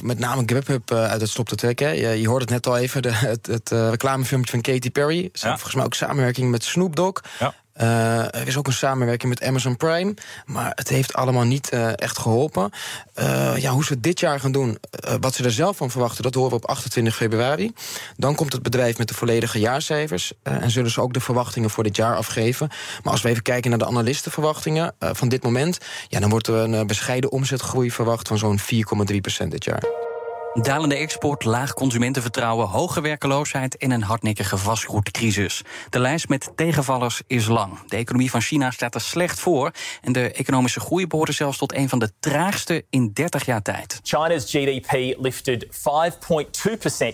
met 0.00 0.18
name 0.18 0.42
Grubhub 0.46 0.90
eh, 0.90 1.04
uit 1.04 1.20
het 1.20 1.30
stop 1.30 1.48
te 1.48 1.54
trekken. 1.54 1.96
Je, 1.96 2.08
je 2.20 2.28
hoorde 2.28 2.44
het 2.44 2.52
net 2.52 2.66
al 2.66 2.76
even, 2.76 3.02
de, 3.02 3.12
het, 3.12 3.46
het 3.46 3.70
reclamefilmpje 3.70 4.50
van 4.50 4.60
Katy 4.60 4.90
Perry. 4.90 5.28
Ze 5.32 5.40
hebben 5.40 5.58
volgens 5.58 5.74
mij 5.74 5.84
ook 5.84 5.94
samenwerking 5.94 6.50
met 6.50 6.64
Snoop 6.64 6.96
Dogg. 6.96 7.20
Ja. 7.38 7.54
Eh, 7.76 8.34
er 8.34 8.46
is 8.46 8.56
ook 8.56 8.66
een 8.66 8.72
samenwerking 8.72 9.32
met 9.32 9.48
Amazon 9.48 9.76
Prime. 9.76 10.14
Maar 10.46 10.72
het 10.74 10.88
heeft 10.88 11.14
allemaal 11.14 11.44
niet 11.44 11.68
eh, 11.68 11.90
echt 11.94 12.18
geholpen. 12.18 12.70
Eh, 13.14 13.56
ja, 13.56 13.70
hoe 13.70 13.84
ze 13.84 13.92
het 13.92 14.02
dit 14.02 14.20
jaar 14.20 14.40
gaan 14.40 14.52
doen, 14.52 14.78
wat 15.20 15.34
ze 15.34 15.44
er 15.44 15.52
zelf 15.52 15.76
van 15.76 15.90
verwachten... 15.90 16.22
dat 16.22 16.34
horen 16.34 16.50
we 16.50 16.56
op 16.56 16.66
28 16.66 17.16
februari. 17.16 17.72
Dan 18.16 18.34
komt 18.34 18.52
het 18.52 18.62
bedrijf 18.62 18.98
met 18.98 19.08
de 19.08 19.14
volledige 19.14 19.58
jaarcijfers... 19.58 20.32
en 20.42 20.70
zullen 20.70 20.90
ze 20.90 21.00
ook 21.00 21.12
de 21.12 21.20
verwachtingen 21.20 21.70
voor 21.70 21.84
dit 21.84 21.96
jaar 21.96 22.16
afgeven. 22.16 22.68
Maar 23.02 23.12
als 23.12 23.22
we 23.22 23.28
even 23.28 23.42
kijken 23.42 23.70
naar 23.70 23.78
de 23.78 23.86
analistenverwachtingen 23.86 24.94
van 24.98 25.28
dit 25.28 25.42
moment... 25.42 25.78
Ja, 26.08 26.20
dan 26.20 26.30
wordt 26.30 26.46
er 26.46 26.54
een 26.54 26.86
bescheiden 26.86 27.32
omzetgroei 27.32 27.90
verwacht 27.90 28.28
van 28.28 28.38
zo'n 28.38 28.58
4,3% 28.60 29.48
dit 29.48 29.64
jaar. 29.64 30.15
Dalende 30.62 30.94
export, 30.94 31.44
laag 31.44 31.74
consumentenvertrouwen, 31.74 32.68
hoge 32.68 33.00
werkeloosheid 33.00 33.76
en 33.76 33.90
een 33.90 34.02
hardnekkige 34.02 34.56
vastgoedcrisis. 34.56 35.62
De 35.90 35.98
lijst 35.98 36.28
met 36.28 36.50
tegenvallers 36.54 37.22
is 37.26 37.46
lang. 37.46 37.80
De 37.86 37.96
economie 37.96 38.30
van 38.30 38.40
China 38.40 38.70
staat 38.70 38.94
er 38.94 39.00
slecht 39.00 39.40
voor 39.40 39.70
en 40.02 40.12
de 40.12 40.32
economische 40.32 40.80
groei 40.80 41.06
behoort 41.06 41.28
er 41.28 41.34
zelfs 41.34 41.58
tot 41.58 41.74
een 41.74 41.88
van 41.88 41.98
de 41.98 42.10
traagste 42.20 42.84
in 42.90 43.10
30 43.12 43.46
jaar 43.46 43.62
tijd. 43.62 44.00
China's 44.02 44.50
GDP 44.50 45.16
lifted 45.18 45.66
5.2% 45.66 45.70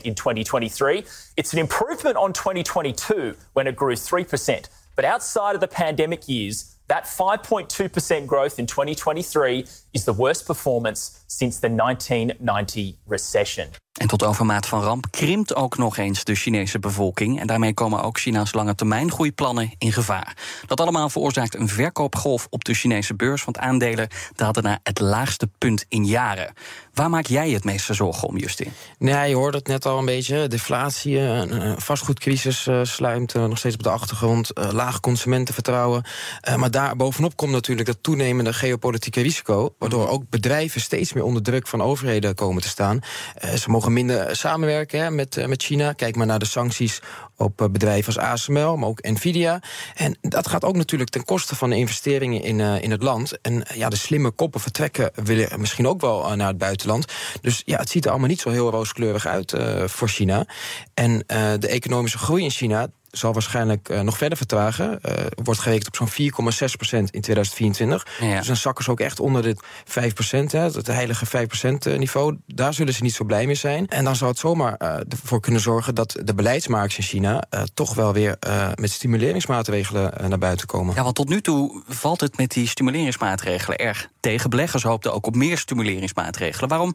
in 0.03 0.15
2023. 0.15 1.31
It's 1.35 1.53
an 1.53 1.59
improvement 1.59 2.17
on 2.17 2.33
2022 2.33 3.37
when 3.53 3.67
it 3.67 3.77
grew 3.77 3.97
3%. 3.97 4.81
But 4.95 5.05
outside 5.05 5.55
of 5.55 5.61
the 5.61 5.75
pandemic 5.85 6.23
years, 6.23 6.65
that 6.93 7.05
5.2% 7.05 8.27
growth 8.27 8.59
in 8.59 8.67
2023 8.67 9.65
is 9.95 10.05
the 10.05 10.13
worst 10.13 10.47
performance 10.47 11.25
since 11.27 11.59
the 11.59 11.71
1990 11.71 12.99
recession. 13.07 13.71
En 13.93 14.09
tot 14.09 14.25
overmaat 14.25 14.67
van 14.67 14.83
ramp 14.83 15.07
krimpt 15.11 15.55
ook 15.55 15.77
nog 15.79 15.97
eens 15.97 16.25
de 16.25 16.35
Chinese 16.35 16.79
bevolking. 16.79 17.41
En 17.41 17.47
daarmee 17.47 17.75
komen 17.75 18.03
ook 18.03 18.19
China's 18.19 18.53
lange 18.53 18.75
termijn 18.75 19.11
groeiplannen 19.11 19.71
in 19.79 19.93
gevaar. 19.93 20.37
Dat 20.67 20.81
allemaal 20.81 21.09
veroorzaakt 21.09 21.55
een 21.55 21.69
verkoopgolf 21.69 22.47
op 22.51 22.65
de 22.65 22.75
Chinese 22.75 23.15
beurs. 23.15 23.45
Want 23.45 23.59
aandelen 23.59 24.09
daalden 24.35 24.63
naar 24.63 24.79
het 24.83 25.01
laagste 25.01 25.49
punt 25.59 25.85
in 25.89 26.05
jaren. 26.07 26.53
Waar 26.95 27.11
maak 27.11 27.27
jij 27.27 27.51
het 27.51 27.65
meeste 27.65 27.95
zorgen 27.95 28.29
om, 28.29 28.37
Justin? 28.39 28.73
Nee, 28.99 29.29
je 29.29 29.35
hoort 29.35 29.55
het 29.55 29.67
net 29.67 29.87
al 29.87 29.99
een 29.99 30.05
beetje. 30.05 30.49
Deflatie, 30.49 31.19
eh, 31.19 31.25
een 31.37 31.61
een 31.67 31.81
vastgoedcrisis 31.81 32.67
eh, 32.67 32.81
sluimt 32.83 33.35
eh, 33.35 33.45
nog 33.45 33.59
steeds 33.59 33.75
op 33.75 33.83
de 33.83 33.91
achtergrond. 33.91 34.51
eh, 34.51 34.69
laag 34.73 35.01
consumentenvertrouwen. 35.01 36.05
Eh, 36.41 36.57
maar 36.57 36.71
daar 36.71 36.97
bovenop 36.97 37.37
komt 37.37 37.53
natuurlijk 37.53 37.87
dat 37.87 37.99
toenemende 38.01 38.53
geopolitieke 38.53 39.21
risico. 39.21 39.75
Waardoor 39.79 40.09
ook 40.09 40.23
bedrijven 40.31 40.81
steeds 40.81 41.13
meer 41.13 41.25
onder 41.25 41.43
druk 41.43 41.67
van 41.67 41.83
overheden 41.83 42.35
komen 42.35 42.63
te 42.63 42.69
staan. 42.69 42.99
Eh, 43.35 43.55
ze 43.55 43.71
mogen 43.71 43.82
minder 43.91 44.37
samenwerken 44.37 45.01
hè, 45.01 45.11
met, 45.11 45.37
eh, 45.37 45.47
met 45.47 45.63
China. 45.63 45.93
Kijk 45.93 46.17
maar 46.17 46.27
naar 46.27 46.39
de 46.39 46.45
sancties 46.45 47.01
op 47.37 47.61
eh, 47.61 47.69
bedrijven 47.69 48.07
als 48.07 48.25
ASML, 48.25 48.77
maar 48.77 48.89
ook 48.89 49.03
Nvidia. 49.03 49.63
En 49.95 50.17
dat 50.21 50.49
gaat 50.49 50.65
ook 50.65 50.77
natuurlijk 50.77 51.11
ten 51.11 51.25
koste 51.25 51.57
van 51.57 51.71
de 51.71 51.77
investeringen 51.77 52.43
in, 52.43 52.61
eh, 52.61 52.83
in 52.83 52.91
het 52.91 53.03
land. 53.03 53.41
En 53.41 53.65
ja, 53.75 53.89
de 53.89 53.97
slimme 53.97 54.31
koppen 54.31 54.61
vertrekken 54.61 55.11
willen 55.25 55.61
misschien 55.61 55.89
ook 55.89 56.01
wel 56.01 56.37
naar 56.37 56.49
het 56.49 56.59
buitenland. 56.59 57.13
Dus 57.41 57.63
ja, 57.65 57.79
het 57.79 57.91
ziet 57.91 58.05
er 58.05 58.11
allemaal 58.11 58.29
niet 58.29 58.41
zo 58.41 58.51
heel 58.51 58.71
rooskleurig 58.71 59.27
uit 59.27 59.55
voor 59.85 60.09
China. 60.09 60.47
En 60.95 61.25
de 61.59 61.69
economische 61.69 62.19
groei 62.19 62.45
in 62.45 62.51
China 62.51 62.89
zal 63.13 63.33
waarschijnlijk 63.33 63.89
eh, 63.89 64.01
nog 64.01 64.19
verder 64.19 64.39
vertragen. 64.39 65.03
Eh, 65.03 65.27
wordt 65.43 65.61
gerekend 65.61 65.87
op 65.87 65.97
zo'n 65.97 66.09
4,6% 66.09 67.11
in 67.11 67.21
2024. 67.21 68.07
Ja. 68.21 68.37
Dus 68.37 68.47
dan 68.47 68.57
zakken 68.57 68.85
ze 68.85 68.91
ook 68.91 69.01
echt 69.01 69.21
onder 69.21 69.43
dit 69.43 69.63
5% 69.85 70.53
hè, 70.53 70.61
het 70.61 70.87
heilige 70.87 71.27
5% 71.27 71.99
niveau. 71.99 72.37
Daar 72.47 72.75
zullen 72.75 72.95
ze 72.95 73.03
niet 73.03 73.15
zo 73.15 73.25
blij 73.25 73.47
mee 73.47 73.55
zijn. 73.55 73.89
En 73.89 74.05
dan 74.05 74.17
zou 74.17 74.31
het 74.31 74.39
zomaar 74.39 74.75
eh, 74.77 74.95
ervoor 75.09 75.41
kunnen 75.41 75.61
zorgen... 75.61 75.95
dat 75.95 76.21
de 76.25 76.35
beleidsmakers 76.35 76.97
in 76.97 77.03
China 77.03 77.43
toch 77.75 77.95
wel 77.95 78.13
weer 78.13 78.37
met 78.75 78.91
stimuleringsmaatregelen 78.91 80.13
naar 80.29 80.39
buiten 80.39 80.67
komen. 80.67 80.95
Ja, 80.95 81.03
want 81.03 81.15
tot 81.15 81.29
nu 81.29 81.41
toe 81.41 81.83
valt 81.89 82.21
het 82.21 82.37
met 82.37 82.51
die 82.51 82.69
stimuleringsmaatregelen 82.69 83.79
erg 83.79 84.09
tegen. 84.21 84.51
Beleggers 84.51 84.83
hoopten 84.83 85.13
ook 85.13 85.27
op 85.27 85.35
meer 85.35 85.59
stimuleringsmaatregelen. 85.59 86.69
Waarom 86.69 86.95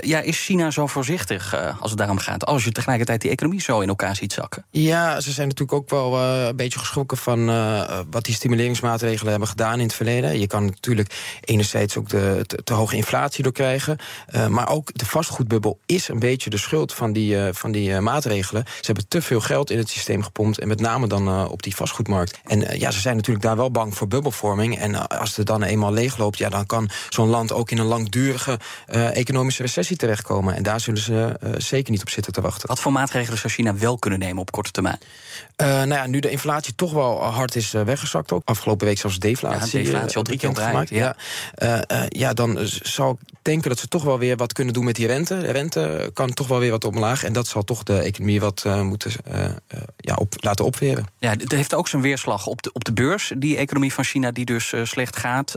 ja, 0.00 0.20
is 0.20 0.44
China 0.44 0.70
zo 0.70 0.86
voorzichtig 0.86 1.56
als 1.80 1.90
het 1.90 1.98
daarom 1.98 2.18
gaat? 2.18 2.46
Als 2.46 2.64
je 2.64 2.72
tegelijkertijd 2.72 3.20
die 3.20 3.30
economie 3.30 3.60
zo 3.60 3.80
in 3.80 3.88
elkaar 3.88 4.16
ziet 4.16 4.32
zakken. 4.32 4.64
Ja, 4.70 5.20
ze 5.20 5.30
zijn 5.30 5.49
natuurlijk 5.50 5.78
ook 5.78 5.90
wel 5.90 6.20
eh, 6.20 6.46
een 6.46 6.56
beetje 6.56 6.78
geschrokken 6.78 7.16
van 7.16 7.48
eh, 7.48 7.98
wat 8.10 8.24
die 8.24 8.34
stimuleringsmaatregelen 8.34 9.30
hebben 9.30 9.48
gedaan 9.48 9.78
in 9.78 9.86
het 9.86 9.94
verleden. 9.94 10.38
Je 10.38 10.46
kan 10.46 10.64
natuurlijk 10.64 11.38
enerzijds 11.40 11.96
ook 11.96 12.08
de 12.08 12.44
te, 12.46 12.62
te 12.64 12.74
hoge 12.74 12.96
inflatie 12.96 13.42
door 13.42 13.52
krijgen. 13.52 13.98
eh, 14.26 14.46
maar 14.46 14.68
ook 14.68 14.98
de 14.98 15.06
vastgoedbubbel 15.06 15.78
is 15.86 16.08
een 16.08 16.18
beetje 16.18 16.50
de 16.50 16.56
schuld 16.56 16.94
van 16.94 17.12
die, 17.12 17.36
van 17.52 17.72
die 17.72 18.00
maatregelen. 18.00 18.64
Ze 18.66 18.86
hebben 18.86 19.08
te 19.08 19.22
veel 19.22 19.40
geld 19.40 19.70
in 19.70 19.78
het 19.78 19.88
systeem 19.88 20.22
gepompt. 20.22 20.58
En 20.58 20.68
met 20.68 20.80
name 20.80 21.06
dan 21.06 21.48
op 21.48 21.62
die 21.62 21.76
vastgoedmarkt. 21.76 22.40
En 22.44 22.78
ja, 22.78 22.90
ze 22.90 23.00
zijn 23.00 23.16
natuurlijk 23.16 23.44
daar 23.44 23.56
wel 23.56 23.70
bang 23.70 23.96
voor 23.96 24.08
bubbelvorming. 24.08 24.78
En 24.78 25.08
als 25.08 25.36
het 25.36 25.46
dan 25.46 25.62
eenmaal 25.62 25.92
leegloopt, 25.92 26.38
ja, 26.38 26.48
dan 26.48 26.66
kan 26.66 26.90
zo'n 27.08 27.28
land 27.28 27.52
ook 27.52 27.70
in 27.70 27.78
een 27.78 27.86
langdurige 27.86 28.58
economische 29.12 29.62
recessie 29.62 29.96
terechtkomen. 29.96 30.54
En 30.54 30.62
daar 30.62 30.80
zullen 30.80 31.00
ze 31.00 31.36
zeker 31.56 31.90
niet 31.90 32.00
op 32.00 32.10
zitten 32.10 32.32
te 32.32 32.40
wachten. 32.40 32.68
Wat 32.68 32.80
voor 32.80 32.92
maatregelen 32.92 33.38
zou 33.38 33.52
China 33.52 33.76
wel 33.76 33.98
kunnen 33.98 34.18
nemen 34.18 34.40
op 34.40 34.50
korte 34.50 34.70
termijn? 34.70 34.98
Eh, 35.60 35.66
nou 35.66 35.88
ja, 35.88 36.06
nu 36.06 36.20
de 36.20 36.30
inflatie 36.30 36.74
toch 36.74 36.92
wel 36.92 37.22
hard 37.24 37.56
is 37.56 37.74
eh, 37.74 37.82
weggezakt 37.82 38.32
ook. 38.32 38.42
Afgelopen 38.44 38.86
week 38.86 38.98
zelfs 38.98 39.18
deflatie. 39.18 39.78
Ja, 39.78 39.84
deflatie 39.84 40.10
eh, 40.10 40.16
al 40.16 40.22
drie 40.22 40.38
keer 40.38 40.48
bekendgemaakt. 40.48 40.88
Ja. 40.88 41.16
Eh, 41.54 42.02
ja, 42.08 42.32
dan 42.32 42.58
zou 42.82 43.12
ik 43.12 43.38
denken 43.42 43.68
dat 43.68 43.78
ze 43.78 43.88
toch 43.88 44.02
wel 44.02 44.18
weer 44.18 44.36
wat 44.36 44.52
kunnen 44.52 44.74
doen 44.74 44.84
met 44.84 44.96
die 44.96 45.06
rente. 45.06 45.40
De 45.40 45.50
rente 45.50 46.10
kan 46.14 46.32
toch 46.32 46.46
wel 46.46 46.58
weer 46.58 46.70
wat 46.70 46.84
omlaag. 46.84 47.24
En 47.24 47.32
dat 47.32 47.46
zal 47.46 47.62
toch 47.62 47.82
de 47.82 47.98
economie 47.98 48.40
wat 48.40 48.64
moeten 48.82 49.12
ja, 49.96 50.14
op, 50.14 50.34
laten 50.36 50.64
opweren. 50.64 51.06
Ja, 51.18 51.30
het 51.30 51.52
heeft 51.52 51.74
ook 51.74 51.88
zijn 51.88 52.02
weerslag 52.02 52.46
op 52.46 52.62
de, 52.62 52.72
op 52.72 52.84
de 52.84 52.92
beurs. 52.92 53.32
Die 53.36 53.56
economie 53.56 53.92
van 53.92 54.04
China 54.04 54.30
die 54.30 54.44
dus 54.44 54.72
slecht 54.82 55.16
gaat. 55.16 55.56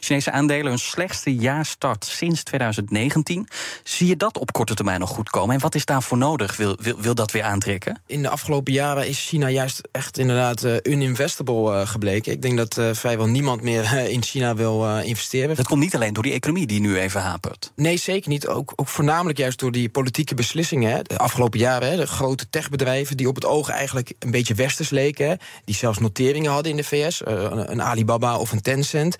Chinese 0.00 0.30
aandelen 0.30 0.66
hun 0.66 0.78
slechtste 0.78 1.34
jaarstart 1.34 2.04
sinds 2.04 2.42
2019. 2.42 3.48
Zie 3.84 4.06
je 4.06 4.16
dat 4.16 4.38
op 4.38 4.52
korte 4.52 4.74
termijn 4.74 5.00
nog 5.00 5.10
goed 5.10 5.30
komen? 5.30 5.54
En 5.54 5.60
wat 5.60 5.74
is 5.74 5.84
daarvoor 5.84 6.18
nodig? 6.18 6.56
Wil, 6.56 6.76
wil, 6.80 7.00
wil 7.00 7.14
dat 7.14 7.30
weer 7.30 7.42
aantrekken? 7.42 8.00
In 8.06 8.22
de 8.22 8.28
afgelopen 8.28 8.72
jaren 8.72 9.08
is 9.08 9.21
China 9.22 9.48
juist 9.48 9.80
echt 9.92 10.18
inderdaad 10.18 10.62
eh, 10.62 10.74
uninvestable 10.82 11.72
eh, 11.72 11.88
gebleken. 11.88 12.32
Ik 12.32 12.42
denk 12.42 12.56
dat 12.56 12.78
eh, 12.78 12.88
vrijwel 12.92 13.26
niemand 13.26 13.62
meer 13.62 14.08
in 14.08 14.22
China 14.22 14.54
wil 14.54 14.98
investeren. 14.98 15.56
Dat 15.56 15.66
komt 15.66 15.80
niet 15.80 15.94
alleen 15.94 16.12
door 16.12 16.22
die 16.22 16.32
economie 16.32 16.66
die 16.66 16.80
nu 16.80 16.98
even 16.98 17.20
hapert. 17.20 17.72
Nee, 17.76 17.96
zeker 17.96 18.28
niet. 18.28 18.46
Ook, 18.46 18.72
ook 18.76 18.88
voornamelijk 18.88 19.38
juist 19.38 19.58
door 19.58 19.72
die 19.72 19.88
politieke 19.88 20.34
beslissingen. 20.34 20.90
Hè. 20.90 21.02
De 21.02 21.18
afgelopen 21.18 21.58
jaren, 21.58 21.90
hè, 21.90 21.96
de 21.96 22.06
grote 22.06 22.50
techbedrijven... 22.50 23.16
die 23.16 23.28
op 23.28 23.34
het 23.34 23.44
oog 23.44 23.68
eigenlijk 23.68 24.12
een 24.18 24.30
beetje 24.30 24.54
westers 24.54 24.90
leken... 24.90 25.28
Hè, 25.28 25.34
die 25.64 25.74
zelfs 25.74 25.98
noteringen 25.98 26.52
hadden 26.52 26.70
in 26.70 26.76
de 26.76 26.84
VS. 26.84 27.22
een, 27.24 27.82
Alibaba 27.82 28.36
of 28.38 28.52
een 28.52 28.62
Tencent. 28.62 29.16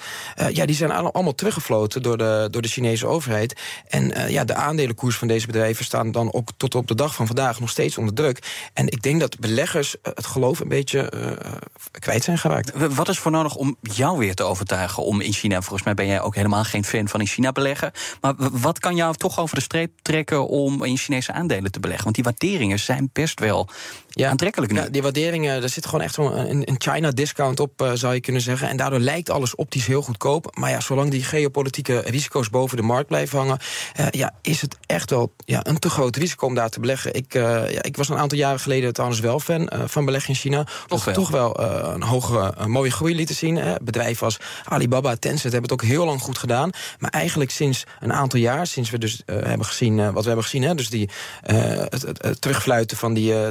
ja, 0.52 0.66
die 0.66 0.76
zijn 0.76 0.90
alle- 0.90 1.12
allemaal 1.12 1.34
teruggefloten 1.34 2.02
door 2.02 2.18
de, 2.18 2.48
door 2.50 2.62
de 2.62 2.68
Chinese 2.68 3.06
overheid. 3.06 3.60
En 3.88 4.30
ja, 4.30 4.44
de 4.44 4.54
aandelenkoers 4.54 5.16
van 5.16 5.28
deze 5.28 5.46
bedrijven... 5.46 5.84
staan 5.84 6.12
dan 6.12 6.32
ook 6.32 6.48
tot 6.56 6.74
op 6.74 6.86
de 6.86 6.94
dag 6.94 7.14
van 7.14 7.26
vandaag 7.26 7.60
nog 7.60 7.70
steeds 7.70 7.98
onder 7.98 8.14
druk. 8.14 8.70
En 8.72 8.86
ik 8.88 9.02
denk 9.02 9.20
dat 9.20 9.38
beleggers 9.38 9.91
eh, 10.02 10.12
het 10.14 10.26
geloof 10.26 10.60
een 10.60 10.68
beetje 10.68 11.10
eh, 11.10 11.52
kwijt 11.98 12.24
zijn 12.24 12.38
geraakt. 12.38 12.94
Wat 12.94 13.08
is 13.08 13.18
voor 13.18 13.30
nodig 13.30 13.54
om 13.54 13.76
jou 13.80 14.18
weer 14.18 14.34
te 14.34 14.42
overtuigen 14.42 15.02
om 15.02 15.20
in 15.20 15.32
China... 15.32 15.60
volgens 15.60 15.82
mij 15.82 15.94
ben 15.94 16.06
jij 16.06 16.20
ook 16.20 16.34
helemaal 16.34 16.64
geen 16.64 16.84
fan 16.84 17.08
van 17.08 17.20
in 17.20 17.26
China 17.26 17.52
beleggen... 17.52 17.92
maar 18.20 18.34
wat 18.38 18.78
kan 18.78 18.96
jou 18.96 19.14
toch 19.14 19.38
over 19.38 19.56
de 19.56 19.62
streep 19.62 19.92
trekken 20.02 20.48
om 20.48 20.84
in 20.84 20.96
Chinese 20.96 21.32
aandelen 21.32 21.72
te 21.72 21.80
beleggen? 21.80 22.04
Want 22.04 22.14
die 22.14 22.24
waarderingen 22.24 22.78
zijn 22.78 23.10
best 23.12 23.40
wel 23.40 23.68
aantrekkelijk 24.14 24.72
nu. 24.72 24.78
Ja, 24.78 24.88
die 24.88 25.02
waarderingen, 25.02 25.62
er 25.62 25.68
zit 25.68 25.86
gewoon 25.86 26.00
echt 26.00 26.14
zo'n 26.14 26.38
een, 26.38 26.68
een 26.68 26.76
China-discount 26.78 27.60
op, 27.60 27.82
eh, 27.82 27.92
zou 27.94 28.14
je 28.14 28.20
kunnen 28.20 28.42
zeggen. 28.42 28.68
En 28.68 28.76
daardoor 28.76 28.98
lijkt 28.98 29.30
alles 29.30 29.54
optisch 29.54 29.86
heel 29.86 30.02
goedkoop. 30.02 30.56
Maar 30.58 30.70
ja, 30.70 30.80
zolang 30.80 31.10
die 31.10 31.22
geopolitieke 31.24 31.98
risico's 31.98 32.50
boven 32.50 32.76
de 32.76 32.82
markt 32.82 33.08
blijven 33.08 33.38
hangen... 33.38 33.58
eh, 33.94 34.06
ja, 34.10 34.34
is 34.42 34.60
het 34.60 34.76
echt 34.86 35.10
wel 35.10 35.32
ja, 35.44 35.60
een 35.66 35.78
te 35.78 35.90
groot 35.90 36.16
risico 36.16 36.46
om 36.46 36.54
daar 36.54 36.68
te 36.70 36.80
beleggen. 36.80 37.14
Ik, 37.14 37.34
eh, 37.34 37.72
ja, 37.72 37.82
ik 37.82 37.96
was 37.96 38.08
een 38.08 38.16
aantal 38.18 38.38
jaren 38.38 38.60
geleden 38.60 38.92
trouwens 38.92 39.20
wel 39.20 39.40
fan 39.40 39.68
eh, 39.68 39.80
van 39.86 40.04
beleggen 40.04 40.30
in 40.30 40.36
China. 40.40 40.66
Toch 40.86 41.04
wel. 41.04 41.14
toch 41.14 41.30
wel 41.30 41.54
eh, 41.56 41.92
een 41.94 42.02
hogere, 42.02 42.52
een 42.56 42.70
mooie 42.70 42.90
groei 42.90 43.14
lieten 43.14 43.34
zien. 43.34 43.56
Hè. 43.56 43.74
Bedrijven 43.82 44.24
als 44.24 44.38
Alibaba, 44.64 45.16
Tencent 45.16 45.52
hebben 45.52 45.62
het 45.70 45.72
ook 45.72 45.88
heel 45.88 46.04
lang 46.04 46.20
goed 46.20 46.38
gedaan. 46.38 46.70
Maar 46.98 47.10
eigenlijk 47.10 47.50
sinds 47.50 47.84
een 48.00 48.12
aantal 48.12 48.40
jaar, 48.40 48.66
sinds 48.66 48.90
we 48.90 48.98
dus 48.98 49.22
eh, 49.26 49.36
hebben 49.42 49.66
gezien... 49.66 49.98
eh, 49.98 50.04
wat 50.04 50.22
we 50.22 50.26
hebben 50.26 50.44
gezien, 50.44 50.62
hè, 50.62 50.74
dus 50.74 50.90
die, 50.90 51.10
eh, 51.42 51.56
het, 51.66 52.02
het, 52.02 52.22
het 52.22 52.40
terugfluiten 52.40 52.96
van 52.96 53.14
die 53.14 53.34
eh, 53.34 53.46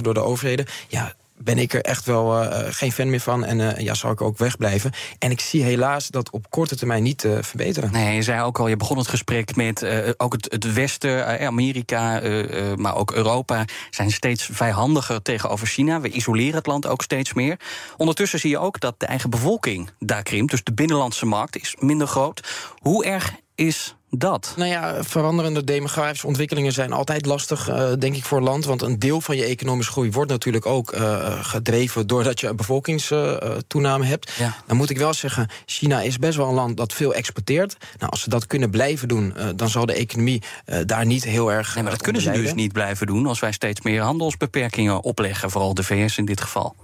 door 0.00 0.14
de 0.14 0.20
overheden... 0.20 0.66
ja, 0.88 1.14
ben 1.44 1.58
ik 1.58 1.72
er 1.72 1.80
echt 1.80 2.04
wel 2.04 2.42
eh, 2.42 2.66
geen 2.70 2.92
fan 2.92 3.10
meer 3.10 3.20
van. 3.20 3.44
En 3.44 3.76
eh, 3.76 3.84
ja, 3.84 3.94
zal 3.94 4.10
ik 4.10 4.20
ook 4.20 4.38
wegblijven. 4.38 4.92
En 5.18 5.30
ik 5.30 5.40
zie 5.40 5.62
helaas 5.62 6.08
dat 6.08 6.30
op 6.30 6.50
korte 6.50 6.76
termijn 6.76 7.02
niet 7.02 7.24
eh, 7.24 7.38
verbeteren. 7.40 7.92
Nee, 7.92 8.14
je 8.14 8.22
zei 8.22 8.42
ook 8.42 8.58
al, 8.58 8.68
je 8.68 8.76
begon 8.76 8.98
het 8.98 9.08
gesprek 9.08 9.56
met 9.56 9.82
eh, 9.82 10.10
ook 10.16 10.32
het, 10.32 10.52
het 10.52 10.72
Westen, 10.72 11.26
eh, 11.26 11.46
Amerika, 11.46 12.20
eh, 12.20 12.70
eh, 12.70 12.76
maar 12.76 12.96
ook 12.96 13.12
Europa 13.12 13.64
zijn 13.90 14.10
steeds 14.10 14.48
vijandiger 14.52 15.22
tegenover 15.22 15.66
China. 15.66 16.00
We 16.00 16.08
isoleren 16.08 16.54
het 16.54 16.66
land 16.66 16.86
ook 16.86 17.02
steeds 17.02 17.32
meer. 17.32 17.56
Ondertussen 17.96 18.38
zie 18.38 18.50
je 18.50 18.58
ook 18.58 18.80
dat 18.80 18.94
de 19.00 19.06
eigen 19.06 19.30
bevolking 19.30 19.90
daar 19.98 20.22
krimpt. 20.22 20.50
Dus 20.50 20.64
de 20.64 20.72
binnenlandse 20.74 21.26
markt 21.26 21.56
is 21.56 21.76
minder 21.78 22.06
groot. 22.06 22.48
Hoe 22.78 23.04
erg 23.04 23.32
is 23.54 23.94
dat? 24.18 24.54
Nou 24.56 24.70
ja, 24.70 25.04
veranderende 25.04 25.64
demografische 25.64 26.26
ontwikkelingen 26.26 26.72
zijn 26.72 26.92
altijd 26.92 27.26
lastig, 27.26 27.68
eh, 27.68 27.92
denk 27.98 28.16
ik, 28.16 28.24
voor 28.24 28.38
een 28.38 28.44
land. 28.44 28.64
Want 28.64 28.82
een 28.82 28.98
deel 28.98 29.20
van 29.20 29.36
je 29.36 29.44
economische 29.44 29.92
groei 29.92 30.10
wordt 30.10 30.30
natuurlijk 30.30 30.66
ook 30.66 30.92
eh, 30.92 31.44
gedreven 31.44 32.06
doordat 32.06 32.40
je 32.40 32.46
een 32.46 32.56
bevolkingstoename 32.56 34.04
hebt. 34.04 34.32
Ja. 34.38 34.56
Dan 34.66 34.76
moet 34.76 34.90
ik 34.90 34.98
wel 34.98 35.14
zeggen, 35.14 35.48
China 35.66 36.00
is 36.00 36.18
best 36.18 36.36
wel 36.36 36.48
een 36.48 36.54
land 36.54 36.76
dat 36.76 36.92
veel 36.92 37.14
exporteert. 37.14 37.76
Nou, 37.98 38.10
als 38.10 38.20
ze 38.20 38.28
dat 38.28 38.46
kunnen 38.46 38.70
blijven 38.70 39.08
doen, 39.08 39.36
eh, 39.36 39.48
dan 39.56 39.68
zal 39.68 39.86
de 39.86 39.92
economie 39.92 40.42
eh, 40.64 40.78
daar 40.86 41.06
niet 41.06 41.24
heel 41.24 41.52
erg. 41.52 41.74
Nee, 41.74 41.82
maar 41.82 41.92
dat 41.92 42.00
eh, 42.00 42.04
kunnen 42.04 42.22
ze 42.22 42.30
dus 42.30 42.54
niet 42.54 42.72
blijven 42.72 43.06
doen 43.06 43.26
als 43.26 43.40
wij 43.40 43.52
steeds 43.52 43.80
meer 43.80 44.00
handelsbeperkingen 44.00 45.02
opleggen, 45.02 45.50
vooral 45.50 45.74
de 45.74 45.82
VS 45.82 46.18
in 46.18 46.24
dit 46.24 46.40
geval. 46.40 46.74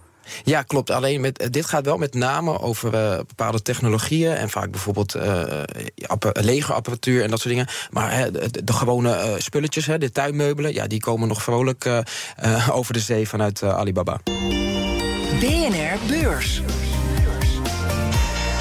Ja, 0.45 0.63
klopt. 0.63 0.91
Alleen 0.91 1.21
met, 1.21 1.39
eh, 1.39 1.47
dit 1.51 1.67
gaat 1.67 1.85
wel 1.85 1.99
met 1.99 2.15
name 2.15 2.61
over 2.61 2.95
eh, 2.95 3.17
bepaalde 3.17 3.63
technologieën. 3.63 4.33
En 4.35 4.51
vaak 4.51 4.71
bijvoorbeeld 4.71 5.15
eh, 5.15 5.43
appa- 6.07 6.33
legerapparatuur 6.33 7.23
en 7.23 7.31
dat 7.31 7.41
soort 7.41 7.55
dingen. 7.55 7.69
Maar 7.91 8.13
hè, 8.13 8.31
de, 8.31 8.65
de 8.65 8.73
gewone 8.73 9.13
eh, 9.13 9.33
spulletjes, 9.39 9.87
hè, 9.87 9.99
de 9.99 10.13
tuinmeubelen, 10.13 10.75
ja, 10.75 10.87
die 10.87 11.01
komen 11.01 11.29
nog 11.29 11.43
vrolijk 11.43 11.89
over 12.73 12.93
de 12.93 13.01
zee 13.01 13.29
vanuit 13.29 13.63
Alibaba. 13.63 14.21
BNR 15.41 15.99
Beurs. 16.09 16.63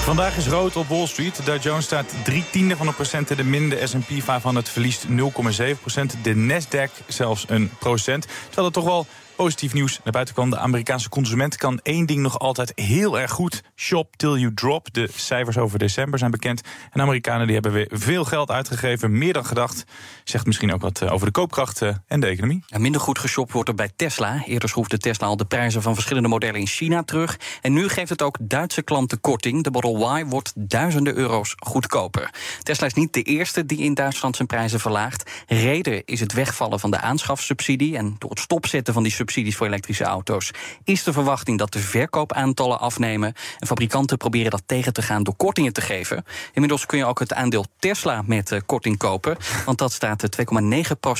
Vandaag 0.08 0.38
is 0.38 0.48
rood 0.48 0.76
op 0.76 0.88
Wall 0.88 1.08
Street. 1.08 1.36
De 1.36 1.44
Dow 1.44 1.62
Jones 1.62 1.86
staat 1.86 2.06
drie 2.24 2.44
tiende 2.52 2.76
van 2.76 2.88
een 2.88 2.96
procent 2.96 3.30
in 3.30 3.38
de 3.38 3.44
min. 3.44 3.70
De 3.70 3.88
S&P 3.88 4.24
500 4.24 4.70
verliest 4.70 5.06
0,7 5.08 5.80
procent. 5.82 6.16
De 6.24 6.34
Nasdaq 6.36 7.06
zelfs 7.08 7.46
een 7.48 7.72
procent. 7.80 8.26
Terwijl 8.46 8.68
er 8.68 8.74
toch 8.74 8.84
wel 8.84 9.06
positief 9.38 9.74
nieuws 9.74 10.00
naar 10.04 10.14
buiten 10.14 10.34
kwam. 10.34 10.50
De 10.50 10.58
Amerikaanse 10.58 11.10
consument 11.10 11.56
kan 11.56 11.80
één 11.84 12.06
ding 12.06 12.20
nog 12.20 12.40
altijd 12.40 12.72
heel 12.76 13.20
erg 13.20 13.32
goed. 13.32 13.64
Shop 13.76 14.16
till 14.16 14.38
you 14.38 14.54
drop. 14.54 14.94
De 14.94 15.10
cijfers 15.16 15.58
over 15.58 15.80
december 15.80 16.20
zijn 16.20 16.32
bekend. 16.32 16.62
En 16.92 17.02
Amerikanen 17.02 17.46
die 17.46 17.54
hebben 17.54 17.72
weer 17.72 17.90
veel 17.92 18.26
geld 18.26 18.52
uitgegeven. 18.52 19.18
Meer 19.18 19.34
dan 19.34 19.46
gedacht. 19.46 19.84
Zegt 20.24 20.46
misschien 20.46 20.74
ook 20.74 20.82
wat 20.82 21.02
eh, 21.02 21.14
over 21.14 21.26
de 21.26 21.32
koopkracht 21.32 21.82
en 22.08 22.20
de 22.20 22.28
economie. 22.28 22.64
Ja, 22.68 22.78
minder 22.78 23.02
goed 23.02 23.20
geshopt 23.20 23.52
wordt 23.52 23.70
er 23.70 23.76
bij 23.76 23.92
Tesla. 23.96 24.44
Eerder 24.46 24.70
schroefde 24.70 24.98
Tesla 24.98 25.28
al 25.28 25.38
de 25.38 25.46
prijzen 25.46 25.82
van 25.82 25.94
verschillende 25.94 26.30
modellen 26.30 26.60
in 26.60 26.68
China 26.68 27.04
terug. 27.04 27.40
En 27.62 27.74
nu 27.74 27.88
geeft 27.88 28.10
het 28.10 28.22
ook 28.22 28.38
Duitse 28.42 28.82
klanten 28.82 29.22
korting. 29.22 29.64
De 29.64 29.72
Model 29.72 30.18
Y 30.18 30.26
wordt 30.26 30.54
duizenden 30.56 31.16
euro's 31.16 31.56
goedkoper. 31.58 32.30
Tesla 32.64 32.86
is 32.86 32.94
niet 32.94 33.14
de 33.14 33.22
eerste 33.22 33.66
die 33.66 33.80
in 33.80 33.94
Duitsland 33.94 34.36
zijn 34.36 34.48
prijzen 34.48 34.80
verlaagt. 34.80 35.32
Reden 35.48 36.06
is 36.06 36.20
het 36.20 36.34
wegvallen 36.34 36.80
van 36.80 36.92
de 36.92 37.00
aanschafsubsidie. 37.00 37.98
En 37.98 38.16
door 38.18 38.30
het 38.30 38.40
stopzetten 38.40 38.94
van 38.94 39.04
die 39.04 39.12
subsidies 39.28 39.56
voor 39.56 39.68
elektrische 39.68 40.04
auto's... 40.04 40.52
is 40.84 41.04
de 41.04 41.14
verwachting 41.14 41.58
dat 41.58 41.74
de 41.74 41.80
verkoopaantallen 41.80 42.80
afnemen. 42.80 43.34
En 43.60 43.68
fabrikanten 43.68 44.18
proberen 44.18 44.52
dat 44.52 44.64
tegen 44.66 44.94
te 44.94 45.02
gaan 45.02 45.24
door 45.24 45.36
kortingen 45.36 45.74
te 45.74 45.82
geven. 45.82 46.26
Inmiddels 46.54 46.86
kun 46.86 46.98
je 46.98 47.06
ook 47.06 47.20
het 47.20 47.34
aandeel 47.34 47.66
Tesla 47.80 48.22
met 48.26 48.52
eh, 48.52 48.60
korting 48.66 48.98
kopen. 48.98 49.38
Want 49.66 49.78
dat 49.78 49.92
staat 49.92 50.24
eh, 50.24 50.46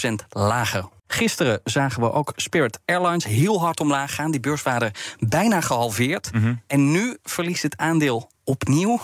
2,9% 0.10 0.14
lager. 0.30 0.90
Gisteren 1.08 1.62
zagen 1.64 2.02
we 2.02 2.12
ook 2.12 2.34
Spirit 2.36 2.80
Airlines 2.86 3.26
heel 3.26 3.60
hard 3.60 3.80
omlaag 3.80 4.16
gaan. 4.16 4.32
Die 4.32 4.40
beurswaarde 4.40 4.92
bijna 5.20 5.62
gehalveerd. 5.62 6.30
En 6.68 6.92
nu 6.92 7.18
verliest 7.24 7.64
het 7.64 7.78
aandeel 7.78 8.30
opnieuw 8.44 9.00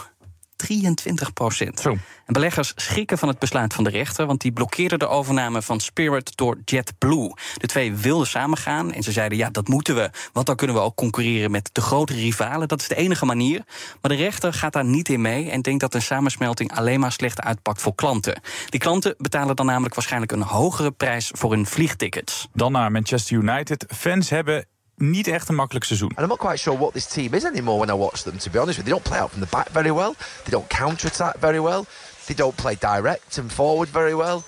23 0.63 1.33
procent. 1.33 1.85
En 2.25 2.33
beleggers 2.33 2.73
schrikken 2.75 3.17
van 3.17 3.27
het 3.27 3.39
besluit 3.39 3.73
van 3.73 3.83
de 3.83 3.89
rechter, 3.89 4.25
want 4.25 4.41
die 4.41 4.51
blokkeerde 4.51 4.97
de 4.97 5.07
overname 5.07 5.61
van 5.61 5.79
Spirit 5.79 6.37
door 6.37 6.57
JetBlue. 6.65 7.33
De 7.57 7.67
twee 7.67 7.93
wilden 7.93 8.27
samengaan 8.27 8.91
en 8.91 9.03
ze 9.03 9.11
zeiden: 9.11 9.37
ja, 9.37 9.49
dat 9.49 9.67
moeten 9.67 9.95
we, 9.95 10.09
want 10.33 10.45
dan 10.45 10.55
kunnen 10.55 10.75
we 10.75 10.81
ook 10.81 10.95
concurreren 10.95 11.51
met 11.51 11.69
de 11.73 11.81
grote 11.81 12.13
rivalen. 12.13 12.67
Dat 12.67 12.81
is 12.81 12.87
de 12.87 12.95
enige 12.95 13.25
manier. 13.25 13.63
Maar 14.01 14.11
de 14.11 14.17
rechter 14.17 14.53
gaat 14.53 14.73
daar 14.73 14.85
niet 14.85 15.09
in 15.09 15.21
mee 15.21 15.49
en 15.49 15.61
denkt 15.61 15.79
dat 15.79 15.93
een 15.93 16.01
samensmelting 16.01 16.75
alleen 16.75 16.99
maar 16.99 17.11
slecht 17.11 17.41
uitpakt 17.41 17.81
voor 17.81 17.95
klanten. 17.95 18.41
Die 18.69 18.79
klanten 18.79 19.15
betalen 19.17 19.55
dan 19.55 19.65
namelijk 19.65 19.95
waarschijnlijk 19.95 20.31
een 20.31 20.41
hogere 20.41 20.91
prijs 20.91 21.31
voor 21.33 21.51
hun 21.51 21.65
vliegtickets. 21.65 22.47
Dan 22.53 22.71
naar 22.71 22.91
Manchester 22.91 23.37
United. 23.37 23.85
Fans 23.87 24.29
hebben 24.29 24.65
niet 24.95 25.27
echt 25.27 25.49
een 25.49 25.55
makkelijk 25.55 25.85
seizoen. 25.85 26.09
And 26.09 26.19
I'm 26.19 26.27
not 26.27 26.37
quite 26.37 26.57
sure 26.57 26.77
what 26.77 26.93
this 26.93 27.05
team 27.05 27.33
is 27.33 27.45
anymore 27.45 27.77
when 27.85 27.89
I 27.89 27.99
watch 27.99 28.21
them, 28.21 28.37
to 28.37 28.49
be 28.49 28.59
honest 28.59 28.77
with 28.77 28.87
you. 28.87 28.93
They 28.93 28.93
don't 28.93 29.03
play 29.03 29.19
out 29.19 29.31
from 29.31 29.41
the 29.41 29.47
back 29.49 29.69
very 29.71 29.91
well. 29.91 30.15
They 30.43 30.51
don't 30.51 30.67
counter-attack 30.67 31.39
very 31.39 31.59
well. 31.59 31.85
They 32.25 32.35
don't 32.35 32.55
play 32.55 32.75
direct 32.75 33.37
and 33.37 33.51
forward 33.51 33.89
very 33.89 34.15
well. 34.15 34.43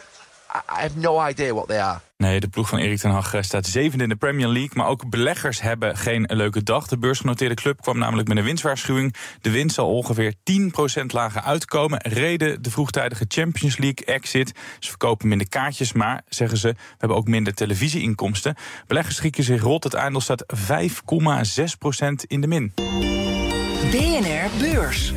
I, 0.56 0.82
have 0.82 1.00
no 1.00 1.28
idea 1.28 1.54
what 1.54 1.68
they 1.68 1.82
are. 1.82 2.00
Nee, 2.18 2.40
de 2.40 2.48
ploeg 2.48 2.70
van 2.70 2.80
Erik 2.80 3.00
ten 3.00 3.12
Hag 3.12 3.34
eh, 3.34 3.42
staat 3.42 3.66
zevende 3.66 4.04
in 4.04 4.10
de 4.10 4.16
Premier 4.16 4.48
League. 4.48 4.72
Maar 4.74 4.88
ook 4.88 5.10
beleggers 5.10 5.62
hebben 5.62 5.98
geen 5.98 6.30
leuke 6.34 6.64
dag. 6.64 6.88
De 6.88 6.98
beursgenoteerde 6.98 7.56
club 7.56 7.82
kwam 7.82 7.98
namelijk 7.98 8.28
met 8.28 8.38
een 8.38 8.44
winstwaarschuwing. 8.44 9.16
De 9.42 9.52
winst 9.52 9.76
zal 9.76 9.90
ongeveer 9.90 10.34
10% 11.04 11.06
lager 11.06 11.42
uitkomen. 11.42 12.00
Reden 12.02 12.62
de 12.62 12.72
vroegtijdige 12.72 13.26
Champions 13.28 13.78
League 13.78 14.06
exit. 14.06 14.52
Ze 14.80 14.90
verkopen 14.90 15.28
minder 15.28 15.50
kaartjes, 15.50 15.94
maar 15.94 16.22
zeggen 16.28 16.58
ze... 16.58 16.68
we 16.68 16.96
hebben 16.98 17.18
ook 17.18 17.28
minder 17.28 17.54
televisieinkomsten. 17.54 18.56
Beleggers 18.88 19.16
schrikken 19.16 19.44
zich 19.44 19.62
rot. 19.62 19.84
Het 19.84 19.96
aandeel 19.96 20.22
staat 20.22 20.46
5,6% 20.56 20.62
in 22.28 22.42
de 22.42 22.48
min. 22.48 22.74
BNR 23.92 24.50
Beurs. 24.60 25.14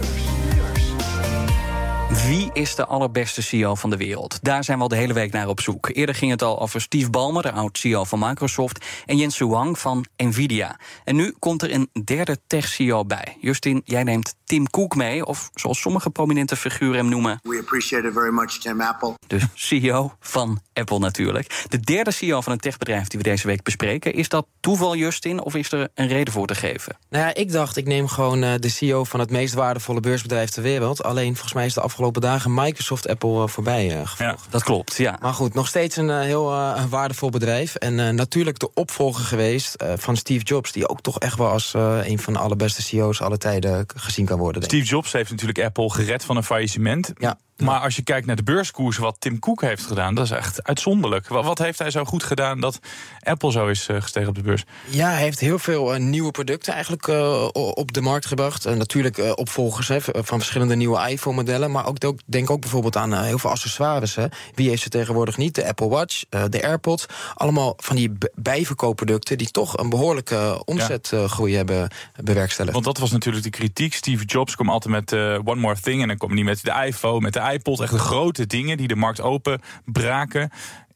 Wie 2.26 2.50
is 2.52 2.74
de 2.74 2.87
allerbeste 2.87 3.42
CEO 3.42 3.74
van 3.74 3.90
de 3.90 3.96
wereld? 3.96 4.38
Daar 4.42 4.64
zijn 4.64 4.76
we 4.76 4.83
al 4.83 4.88
de 4.88 4.96
hele 4.96 5.12
week 5.12 5.33
naar 5.33 5.48
op 5.48 5.61
zoek. 5.61 5.88
Eerder 5.92 6.14
ging 6.14 6.31
het 6.31 6.42
al 6.42 6.61
over 6.61 6.81
Steve 6.81 7.11
Ballmer, 7.11 7.42
de 7.42 7.52
oud-CEO 7.52 8.04
van 8.04 8.18
Microsoft... 8.18 8.87
en 9.07 9.16
Jens 9.16 9.38
Wang 9.38 9.78
van 9.78 10.04
Nvidia. 10.16 10.78
En 11.04 11.16
nu 11.16 11.35
komt 11.38 11.62
er 11.62 11.74
een 11.74 11.90
derde 12.04 12.38
tech-CEO 12.46 13.04
bij. 13.04 13.37
Justin, 13.40 13.83
jij 13.85 14.02
neemt 14.02 14.35
Tim 14.44 14.70
Cook 14.70 14.96
mee, 14.96 15.24
of 15.24 15.50
zoals 15.54 15.81
sommige 15.81 16.11
prominente 16.11 16.57
figuren 16.57 16.96
hem 16.96 17.09
noemen... 17.09 17.40
We 17.42 17.59
appreciate 17.59 18.07
it 18.07 18.12
very 18.12 18.33
much, 18.33 18.59
Tim 18.59 18.81
Apple. 18.81 19.14
de 19.26 19.40
CEO 19.54 20.12
van 20.20 20.61
Apple 20.72 20.98
natuurlijk. 20.98 21.64
De 21.68 21.81
derde 21.81 22.11
CEO 22.11 22.40
van 22.40 22.52
een 22.52 22.59
techbedrijf 22.59 23.09
die 23.09 23.18
we 23.18 23.24
deze 23.24 23.46
week 23.46 23.62
bespreken... 23.62 24.14
is 24.14 24.28
dat 24.28 24.46
toeval, 24.61 24.96
Justin, 24.96 25.40
of 25.40 25.54
is 25.54 25.72
er 25.72 25.88
een 25.94 26.09
reden 26.09 26.33
voor 26.33 26.46
te 26.46 26.54
geven? 26.54 26.96
Nou 27.11 27.24
ja, 27.24 27.35
ik 27.35 27.52
dacht, 27.52 27.76
ik 27.76 27.87
neem 27.87 28.09
gewoon 28.09 28.42
eh, 28.42 28.54
de 28.59 28.68
CEO 28.68 29.04
van 29.04 29.20
het 29.20 29.31
meest 29.31 29.54
waardevolle 29.54 30.00
beursbedrijf 30.00 30.50
ter 30.50 30.62
wereld. 30.62 31.02
Alleen, 31.02 31.33
volgens 31.33 31.52
mij 31.52 31.66
is 31.66 31.74
de 31.74 31.81
afgelopen 31.81 32.07
dagen 32.12 32.55
Microsoft 32.55 33.09
Apple 33.09 33.42
eh, 33.42 33.49
voorbij 33.49 33.97
eh, 34.01 34.07
gevlogen. 34.07 34.51
Dat 34.51 34.62
klopt, 34.62 34.97
ja. 34.97 35.18
Maar 35.21 35.33
goed, 35.33 35.55
nog 35.55 35.68
steeds 35.68 35.97
een 35.97 36.11
eh, 36.11 36.21
heel 36.21 36.44
waardevol 36.88 37.31
bedrijf. 37.31 37.75
En 37.75 38.14
natuurlijk 38.14 38.59
de 38.59 38.75
opvolger 38.75 39.25
geweest 39.25 39.85
van 39.97 40.16
Steve 40.16 40.44
Jobs... 40.44 40.73
die 40.73 40.88
ook 40.88 41.01
toch 41.01 41.18
echt 41.18 41.38
wel 41.38 41.49
als 41.49 41.75
een 41.75 42.18
van 42.18 42.33
de 42.33 42.38
allerbeste 42.38 42.83
CEO's 42.83 43.21
alle 43.21 43.38
tijden 43.38 43.87
gezien 43.97 44.27
kan 44.27 44.38
worden. 44.38 44.62
Steve 44.62 44.85
Jobs 44.87 45.12
heeft 45.12 45.31
natuurlijk 45.31 45.59
Apple 45.59 45.90
gered 45.90 46.25
van 46.25 46.37
een 46.37 46.44
faillissement. 46.44 47.12
Ja. 47.18 47.38
Maar 47.64 47.81
als 47.81 47.97
je 47.97 48.03
kijkt 48.03 48.27
naar 48.27 48.37
de 48.37 48.42
beurskoers, 48.42 48.97
wat 48.97 49.16
Tim 49.18 49.38
Cook 49.38 49.61
heeft 49.61 49.87
gedaan... 49.87 50.14
dat 50.14 50.25
is 50.25 50.31
echt 50.31 50.62
uitzonderlijk. 50.62 51.29
Wat, 51.29 51.59
heeft 51.59 51.79
hij 51.79 51.90
zo 51.90 52.05
goed 52.05 52.23
gedaan 52.23 52.61
dat 52.61 52.79
Apple 53.23 53.53
zo 53.53 53.66
is 53.66 53.88
eh, 53.88 54.03
gestegen 54.03 54.29
op 54.29 54.35
de 54.35 54.42
beurs? 54.42 54.64
Ja, 54.88 55.11
hij 55.11 55.23
heeft 55.23 55.40
heel 55.40 55.59
veel 55.59 55.94
eh, 55.94 56.01
nieuwe 56.01 56.31
producten 56.31 56.73
eigenlijk 56.73 57.09
eh, 57.09 57.49
op 57.53 57.92
de 57.92 58.01
markt 58.01 58.27
gebracht. 58.27 58.66
En 58.66 58.79
natuurlijk 58.79 59.38
opvolgers 59.38 59.88
hè, 59.88 60.01
van 60.01 60.38
verschillende 60.38 60.77
nieuwe 60.77 61.11
iPhone-modellen. 61.11 61.71
Maar 61.71 61.87
ook, 61.87 62.18
denk 62.27 62.51
ook 62.51 62.61
bijvoorbeeld 62.61 62.97
aan 62.97 63.23
heel 63.23 63.38
veel 63.38 63.51
accessoires. 63.51 64.14
Hè. 64.14 64.27
Wie 64.55 64.68
heeft 64.68 64.83
ze 64.83 64.88
tegenwoordig 64.88 65.37
niet? 65.37 65.55
De 65.55 65.68
Apple 65.68 65.88
Watch, 65.88 66.25
de 66.29 66.62
AirPods. 66.62 67.07
Allemaal 67.35 67.75
van 67.77 67.97
die 67.97 68.12
bijverkoopproducten... 68.35 69.38
die 69.38 69.51
toch 69.51 69.79
een 69.79 69.88
behoorlijke 69.88 70.62
omzetgroei 70.64 71.57
hebben 71.57 71.90
bewerkstelligd. 72.23 72.73
Want 72.73 72.85
dat 72.85 72.99
was 72.99 73.11
natuurlijk 73.11 73.44
de 73.44 73.51
kritiek. 73.51 73.94
Steve 73.94 74.25
Jobs 74.25 74.55
kwam 74.55 74.71
altijd 74.71 74.94
met 74.94 75.12
One 75.44 75.61
More 75.61 75.81
Thing... 75.81 76.03
en 76.03 76.09
dan 76.09 76.16
kwam 76.16 76.33
hij 76.33 76.42
met 76.42 76.64
de 76.64 76.83
iPhone, 76.87 77.21
met 77.21 77.33
de 77.33 77.40
iPod. 77.52 77.80
Echt 77.80 77.92
de 77.92 77.98
grote 77.98 78.46
dingen 78.46 78.76
die 78.76 78.88
de 78.88 78.96
markt 78.96 79.20
open 79.20 79.61
braken. 79.84 80.50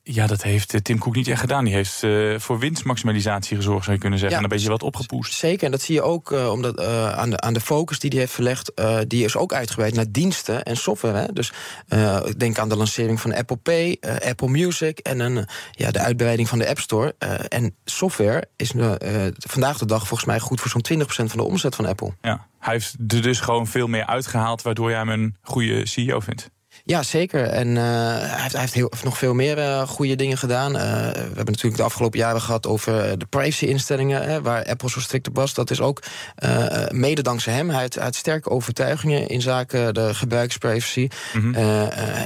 Ja, 0.05 0.27
dat 0.27 0.43
heeft 0.43 0.75
eh, 0.75 0.81
Tim 0.81 0.99
Cook 0.99 1.15
niet 1.15 1.29
echt 1.29 1.41
gedaan. 1.41 1.65
Die 1.65 1.75
heeft 1.75 2.03
eh, 2.03 2.39
voor 2.39 2.59
winstmaximalisatie 2.59 3.57
gezorgd, 3.57 3.85
zou 3.85 3.95
je 3.95 4.01
kunnen 4.01 4.19
zeggen. 4.19 4.39
Ja, 4.39 4.45
en 4.45 4.51
een 4.51 4.57
beetje 4.57 4.73
wat 4.73 4.83
opgepoest. 4.83 5.35
Zeker, 5.35 5.65
en 5.65 5.71
dat 5.71 5.83
zie 5.83 5.95
je 5.95 6.03
ook 6.03 6.33
eh, 6.33 6.51
omdat, 6.51 6.81
aan, 7.15 7.31
de, 7.31 7.41
aan 7.41 7.53
de 7.53 7.61
focus 7.61 7.99
die 7.99 8.11
hij 8.11 8.19
heeft 8.19 8.33
verlegd. 8.33 8.73
die 9.07 9.25
is 9.25 9.37
ook 9.37 9.53
uitgebreid 9.53 9.95
naar 9.95 10.11
diensten 10.11 10.63
en 10.63 10.77
software. 10.77 11.19
Hè? 11.19 11.33
Dus 11.33 11.53
denk 12.37 12.59
aan 12.59 12.69
de 12.69 12.77
lancering 12.77 13.21
van 13.21 13.35
Apple 13.35 13.57
Pay, 13.57 13.99
Apple 14.29 14.49
Music 14.49 14.99
en 14.99 15.21
een, 15.21 15.47
ja, 15.73 15.91
de 15.91 15.99
uitbreiding 15.99 16.49
van 16.49 16.59
de 16.59 16.69
App 16.69 16.79
Store. 16.79 17.15
En 17.49 17.77
software 17.85 18.49
is 18.57 18.73
vandaag 19.39 19.79
de 19.79 19.87
dag 19.87 20.07
volgens 20.07 20.29
mij 20.29 20.41
goed 20.41 20.61
voor 20.61 20.71
zo'n 20.71 21.01
20% 21.01 21.05
van 21.07 21.27
de 21.39 21.43
omzet 21.43 21.75
van 21.75 21.87
Apple. 21.87 22.15
Ja. 22.23 22.47
Hij 22.59 22.73
heeft 22.73 22.95
er 23.09 23.23
dus 23.23 23.41
gewoon 23.41 23.67
veel 23.67 23.87
meer 23.87 24.07
uitgehaald... 24.07 24.63
waardoor 24.63 24.91
jij 24.91 24.99
hem 24.99 25.09
een 25.09 25.37
goede 25.43 25.87
CEO 25.87 26.21
vindt. 26.21 26.51
Ja, 26.85 27.03
zeker. 27.03 27.45
En 27.45 27.77
eh, 27.77 27.83
hij 27.85 28.41
heeft, 28.41 28.53
hij 28.53 28.61
heeft 28.61 28.75
heel, 28.75 28.93
nog 29.05 29.19
veel 29.19 29.35
meer 29.35 29.59
uh, 29.59 29.89
goede 29.89 30.17
dingen 30.17 30.39
gedaan. 30.39 30.77
Uh, 30.77 30.83
we 30.83 31.19
hebben 31.19 31.45
natuurlijk 31.45 31.77
de 31.77 31.83
afgelopen 31.83 32.19
jaren 32.19 32.41
gehad 32.41 32.67
over 32.67 33.19
de 33.19 33.27
privacy-instellingen, 33.27 34.43
waar 34.43 34.65
Apple 34.65 34.91
zo 34.91 35.01
strikt 35.01 35.29
op 35.29 35.37
was. 35.37 35.55
Dat 35.55 35.71
is 35.71 35.81
ook 35.81 36.03
mede 36.91 37.23
dankzij 37.23 37.55
hem. 37.55 37.71
Hij 37.71 37.81
heeft, 37.81 37.95
hij 37.95 38.13
sterke 38.13 38.51
overtuigingen 38.51 39.29
in 39.29 39.41
zaken 39.41 39.95
de 39.95 40.15
gebruiksprivacy. 40.15 41.09
Mm 41.33 41.55
-hmm. 41.55 41.55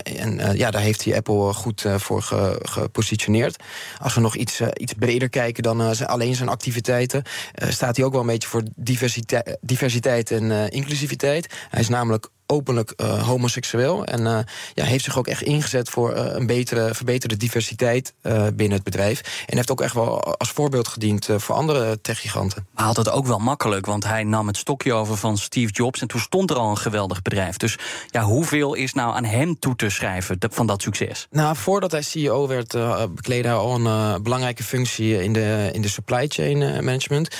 en 0.03 0.57
ja, 0.57 0.71
daar 0.71 0.83
heeft 0.83 1.05
hij 1.05 1.17
Apple 1.17 1.53
goed 1.53 1.85
voor 1.97 2.23
ge, 2.23 2.59
gepositioneerd. 2.63 3.63
Als 3.99 4.15
we 4.15 4.21
nog 4.21 4.37
iets, 4.37 4.61
iets 4.61 4.93
breder 4.93 5.29
kijken 5.29 5.63
dan 5.63 6.07
alleen 6.07 6.35
zijn 6.35 6.49
activiteiten, 6.49 7.23
staat 7.69 7.97
hij 7.97 8.05
ook 8.05 8.13
wel 8.13 8.21
een 8.21 8.27
beetje 8.27 8.49
voor 8.49 8.63
diversiteit, 8.75 9.57
diversiteit 9.61 10.31
en 10.31 10.71
inclusiviteit. 10.71 11.55
Hij 11.71 11.81
is 11.81 11.89
namelijk 11.89 12.29
openlijk 12.47 12.93
uh, 12.97 13.27
homoseksueel. 13.27 14.05
En 14.05 14.21
uh, 14.21 14.39
ja, 14.75 14.85
heeft 14.85 15.05
zich 15.05 15.19
ook 15.19 15.27
echt 15.27 15.43
ingezet 15.43 15.89
voor 15.89 16.17
uh, 16.17 16.25
een 16.25 16.47
betere, 16.47 16.95
verbeterde 16.95 17.37
diversiteit 17.37 18.15
binnen 18.55 18.77
het 18.77 18.83
bedrijf. 18.83 19.45
En 19.47 19.57
heeft 19.57 19.71
ook 19.71 19.81
echt 19.81 19.95
wel 19.95 20.37
als 20.37 20.51
voorbeeld 20.51 20.89
gediend 20.89 21.29
voor 21.37 21.55
andere 21.55 22.01
techgiganten. 22.01 22.67
Maar 22.75 22.85
had 22.85 22.97
het 22.97 23.11
ook 23.11 23.27
wel 23.27 23.39
makkelijk, 23.39 23.87
want 23.87 24.05
hij 24.05 24.25
nam 24.25 24.47
het 24.47 24.57
stokje 24.57 24.93
over 24.93 25.17
van 25.17 25.39
Steve 25.39 25.73
Jobs. 25.73 26.01
En 26.01 26.09
toen 26.09 26.21
stond 26.21 26.51
er 26.51 26.57
al 26.57 26.71
een 26.71 26.79
geweldig 26.79 27.23
bedrijf. 27.23 27.57
Dus 27.57 27.79
ja, 28.11 28.23
hoeveel 28.23 28.75
is 28.75 28.93
nou 28.93 29.15
aan 29.15 29.25
hem 29.25 29.59
toe 29.59 29.77
te 29.77 29.91
schrijven 29.91 30.37
van 30.51 30.67
dat 30.67 30.83
succes? 30.83 31.27
Nou, 31.31 31.57
voordat 31.57 31.91
hij 31.91 32.03
CEO 32.03 32.47
werd, 32.47 32.73
bekleedde 33.15 33.49
hij 33.49 33.57
al 33.57 33.75
een 33.75 34.23
belangrijke 34.23 34.63
functie 34.63 35.23
in 35.23 35.33
de, 35.33 35.71
in 35.73 35.83
de 35.83 35.89
supply 35.89 36.27
chain 36.29 36.85
management. 36.85 37.37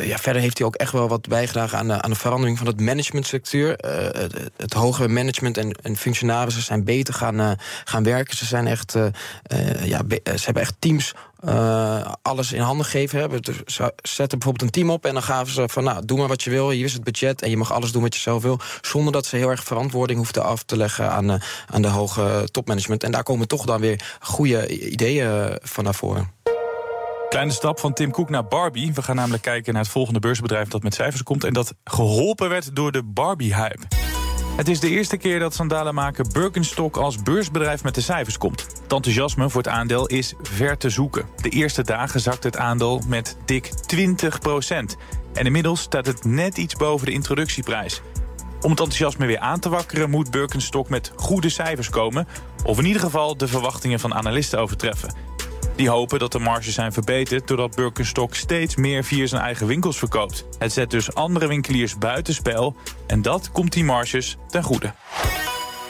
ja, 0.00 0.18
verder 0.18 0.42
heeft 0.42 0.58
hij 0.58 0.66
ook 0.66 0.76
echt 0.76 0.92
wel 0.92 1.08
wat 1.08 1.28
bijgedragen 1.28 1.78
aan 1.78 1.88
de, 1.88 2.02
aan 2.02 2.10
de 2.10 2.16
verandering 2.16 2.58
van 2.58 2.66
het 2.66 2.80
managementstructuur. 2.80 3.76
Uh, 3.84 3.90
het, 3.90 4.50
het, 4.56 4.72
hogere 4.72 5.08
management 5.08 5.56
en, 5.56 5.72
en, 5.82 5.96
functionarissen 5.96 6.62
zijn 6.62 6.84
beter 6.84 7.14
gaan, 7.14 7.40
uh, 7.40 7.50
gaan 7.84 8.02
werken. 8.02 8.36
Ze 8.36 8.44
zijn 8.44 8.66
echt, 8.66 8.94
uh, 8.94 9.04
ja, 9.84 10.00
ze 10.24 10.44
hebben 10.44 10.62
echt 10.62 10.74
teams 10.78 11.14
alles 12.22 12.52
in 12.52 12.60
handen 12.60 12.86
gegeven 12.86 13.18
hebben. 13.18 13.42
Dus 13.42 13.56
ze 13.66 13.92
zetten 14.02 14.38
bijvoorbeeld 14.38 14.62
een 14.62 14.80
team 14.80 14.90
op 14.90 15.04
en 15.04 15.12
dan 15.12 15.22
gaven 15.22 15.52
ze 15.52 15.68
van... 15.68 15.84
nou, 15.84 16.04
doe 16.04 16.18
maar 16.18 16.28
wat 16.28 16.42
je 16.42 16.50
wil, 16.50 16.70
hier 16.70 16.84
is 16.84 16.92
het 16.92 17.04
budget... 17.04 17.42
en 17.42 17.50
je 17.50 17.56
mag 17.56 17.72
alles 17.72 17.92
doen 17.92 18.02
wat 18.02 18.14
je 18.14 18.20
zelf 18.20 18.42
wil... 18.42 18.60
zonder 18.82 19.12
dat 19.12 19.26
ze 19.26 19.36
heel 19.36 19.50
erg 19.50 19.64
verantwoording 19.64 20.18
hoefden 20.18 20.44
af 20.44 20.62
te 20.62 20.76
leggen... 20.76 21.10
aan, 21.10 21.40
aan 21.70 21.82
de 21.82 21.88
hoge 21.88 22.48
topmanagement. 22.50 23.02
En 23.02 23.10
daar 23.10 23.22
komen 23.22 23.48
toch 23.48 23.64
dan 23.64 23.80
weer 23.80 24.16
goede 24.20 24.68
ideeën 24.68 25.58
van 25.62 25.84
naar 25.84 25.94
voren. 25.94 26.43
Kleine 27.34 27.52
stap 27.52 27.78
van 27.78 27.92
Tim 27.92 28.10
Cook 28.10 28.30
naar 28.30 28.46
Barbie. 28.46 28.92
We 28.92 29.02
gaan 29.02 29.16
namelijk 29.16 29.42
kijken 29.42 29.72
naar 29.72 29.82
het 29.82 29.90
volgende 29.90 30.20
beursbedrijf 30.20 30.68
dat 30.68 30.82
met 30.82 30.94
cijfers 30.94 31.22
komt... 31.22 31.44
en 31.44 31.52
dat 31.52 31.74
geholpen 31.84 32.48
werd 32.48 32.76
door 32.76 32.92
de 32.92 33.02
Barbie-hype. 33.02 33.82
Het 34.56 34.68
is 34.68 34.80
de 34.80 34.88
eerste 34.88 35.16
keer 35.16 35.38
dat 35.38 35.54
sandalenmaker 35.54 36.24
Birkenstock 36.32 36.96
als 36.96 37.22
beursbedrijf 37.22 37.82
met 37.82 37.94
de 37.94 38.00
cijfers 38.00 38.38
komt. 38.38 38.60
Het 38.60 38.92
enthousiasme 38.92 39.50
voor 39.50 39.62
het 39.62 39.70
aandeel 39.70 40.06
is 40.06 40.34
ver 40.42 40.76
te 40.76 40.90
zoeken. 40.90 41.24
De 41.36 41.48
eerste 41.48 41.82
dagen 41.82 42.20
zakte 42.20 42.46
het 42.46 42.56
aandeel 42.56 43.02
met 43.06 43.36
dik 43.44 43.70
20% 43.94 44.96
En 45.32 45.46
inmiddels 45.46 45.80
staat 45.80 46.06
het 46.06 46.24
net 46.24 46.58
iets 46.58 46.74
boven 46.74 47.06
de 47.06 47.12
introductieprijs. 47.12 48.02
Om 48.60 48.70
het 48.70 48.80
enthousiasme 48.80 49.26
weer 49.26 49.38
aan 49.38 49.60
te 49.60 49.68
wakkeren 49.68 50.10
moet 50.10 50.30
Birkenstock 50.30 50.88
met 50.88 51.12
goede 51.16 51.48
cijfers 51.48 51.90
komen... 51.90 52.28
of 52.64 52.78
in 52.78 52.86
ieder 52.86 53.02
geval 53.02 53.36
de 53.36 53.48
verwachtingen 53.48 54.00
van 54.00 54.14
analisten 54.14 54.58
overtreffen. 54.58 55.33
Die 55.76 55.88
hopen 55.88 56.18
dat 56.18 56.32
de 56.32 56.38
marges 56.38 56.74
zijn 56.74 56.92
verbeterd 56.92 57.48
doordat 57.48 57.74
Birkenstock 57.74 58.34
steeds 58.34 58.76
meer 58.76 59.04
via 59.04 59.26
zijn 59.26 59.42
eigen 59.42 59.66
winkels 59.66 59.98
verkoopt. 59.98 60.44
Het 60.58 60.72
zet 60.72 60.90
dus 60.90 61.14
andere 61.14 61.46
winkeliers 61.46 61.98
buitenspel 61.98 62.74
en 63.06 63.22
dat 63.22 63.52
komt 63.52 63.72
die 63.72 63.84
marges 63.84 64.36
ten 64.48 64.62
goede. 64.62 64.92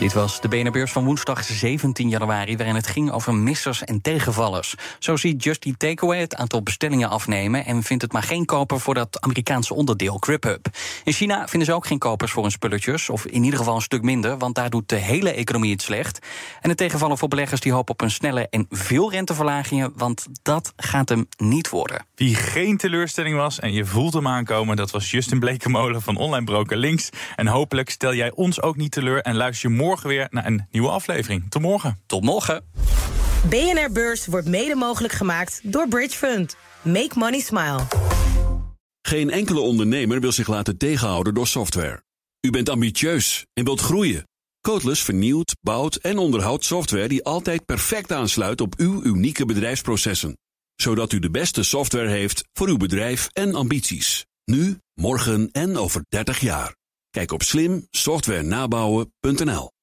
Dit 0.05 0.13
was 0.13 0.41
de 0.41 0.49
BNR-beurs 0.49 0.93
van 0.93 1.05
woensdag 1.05 1.45
17 1.45 2.09
januari... 2.09 2.57
waarin 2.57 2.75
het 2.75 2.87
ging 2.87 3.11
over 3.11 3.35
missers 3.35 3.85
en 3.85 4.01
tegenvallers. 4.01 4.75
Zo 4.99 5.17
ziet 5.17 5.45
Just 5.45 5.65
Eat 5.65 5.79
Takeaway 5.79 6.21
het 6.21 6.35
aantal 6.35 6.63
bestellingen 6.63 7.09
afnemen... 7.09 7.65
en 7.65 7.83
vindt 7.83 8.03
het 8.03 8.13
maar 8.13 8.23
geen 8.23 8.45
koper 8.45 8.81
voor 8.81 8.95
dat 8.95 9.21
Amerikaanse 9.21 9.75
onderdeel 9.75 10.17
Grubhub. 10.21 10.67
In 11.05 11.13
China 11.13 11.49
vinden 11.49 11.69
ze 11.69 11.75
ook 11.75 11.87
geen 11.87 11.99
kopers 11.99 12.33
voor 12.33 12.43
hun 12.43 12.53
spulletjes... 12.53 13.11
of 13.11 13.27
in 13.27 13.45
ieder 13.45 13.59
geval 13.59 13.75
een 13.75 13.81
stuk 13.81 14.03
minder, 14.03 14.39
want 14.39 14.55
daar 14.55 14.71
doet 14.71 14.89
de 14.89 14.97
hele 14.97 15.31
economie 15.31 15.73
het 15.73 15.83
slecht. 15.83 16.19
En 16.61 16.69
het 16.69 16.79
tegenvallen 16.79 17.19
voor 17.19 17.29
beleggers 17.29 17.61
die 17.61 17.73
hopen 17.73 17.93
op 17.93 18.01
een 18.01 18.11
snelle 18.11 18.49
en 18.51 18.67
veel 18.71 19.11
renteverlagingen... 19.11 19.93
want 19.97 20.27
dat 20.43 20.73
gaat 20.77 21.09
hem 21.09 21.27
niet 21.37 21.71
worden. 21.71 22.07
Wie 22.15 22.35
geen 22.35 22.77
teleurstelling 22.77 23.37
was 23.37 23.61
en 23.61 23.73
je 23.73 23.85
voelt 23.85 24.15
hem 24.15 24.29
aankomen... 24.29 24.77
dat 24.77 24.91
was 24.91 25.11
Justin 25.11 25.39
Blekemolen 25.39 26.03
van 26.03 26.17
Online 26.17 26.45
Broker 26.45 26.77
Links. 26.77 27.11
En 27.37 27.47
hopelijk 27.47 27.91
stel 27.91 28.15
jij 28.15 28.33
ons 28.33 28.63
ook 28.63 28.77
niet 28.77 28.93
teleur 28.93 29.21
en 29.23 29.37
luister 29.37 29.71
je 29.71 29.77
morgen 29.95 30.13
weer 30.13 30.27
naar 30.31 30.47
een 30.47 30.67
nieuwe 30.71 30.89
aflevering. 30.89 31.45
Tot 31.49 31.63
morgen. 31.63 31.99
Tot 32.07 32.23
morgen. 32.23 32.65
BNR 33.49 33.93
Beurs 33.93 34.27
wordt 34.27 34.47
mede 34.47 34.75
mogelijk 34.75 35.13
gemaakt 35.13 35.61
door 35.63 35.89
Bridge 35.89 36.17
Fund. 36.17 36.57
Make 36.83 37.11
money 37.15 37.41
smile. 37.41 37.81
Geen 39.03 39.31
enkele 39.31 39.61
ondernemer 39.61 40.21
wil 40.21 40.33
zich 40.33 40.49
laten 40.49 40.77
tegenhouden 40.77 41.35
door 41.35 41.47
software. 41.47 42.03
U 42.41 42.51
bent 42.51 42.69
ambitieus 42.69 43.47
en 43.53 43.65
wilt 43.65 43.81
groeien. 43.81 44.29
Codeless 44.61 45.03
vernieuwt, 45.03 45.57
bouwt 45.61 45.97
en 45.97 46.19
onderhoudt 46.19 46.65
software 46.65 47.09
die 47.09 47.25
altijd 47.25 47.65
perfect 47.65 48.13
aansluit 48.13 48.61
op 48.61 48.75
uw 48.77 49.05
unieke 49.05 49.47
bedrijfsprocessen. 49.47 50.39
Zodat 50.75 51.13
u 51.13 51.19
de 51.19 51.31
beste 51.31 51.63
software 51.63 52.09
heeft 52.09 52.45
voor 52.53 52.69
uw 52.69 52.77
bedrijf 52.77 53.29
en 53.33 53.55
ambities. 53.55 54.27
Nu, 54.45 54.79
morgen 54.95 55.49
en 55.53 55.77
over 55.77 56.05
30 56.09 56.41
jaar. 56.41 56.77
Kijk 57.11 57.33
op 57.33 57.43
slimsoftwarenabouwen.nl 57.43 59.74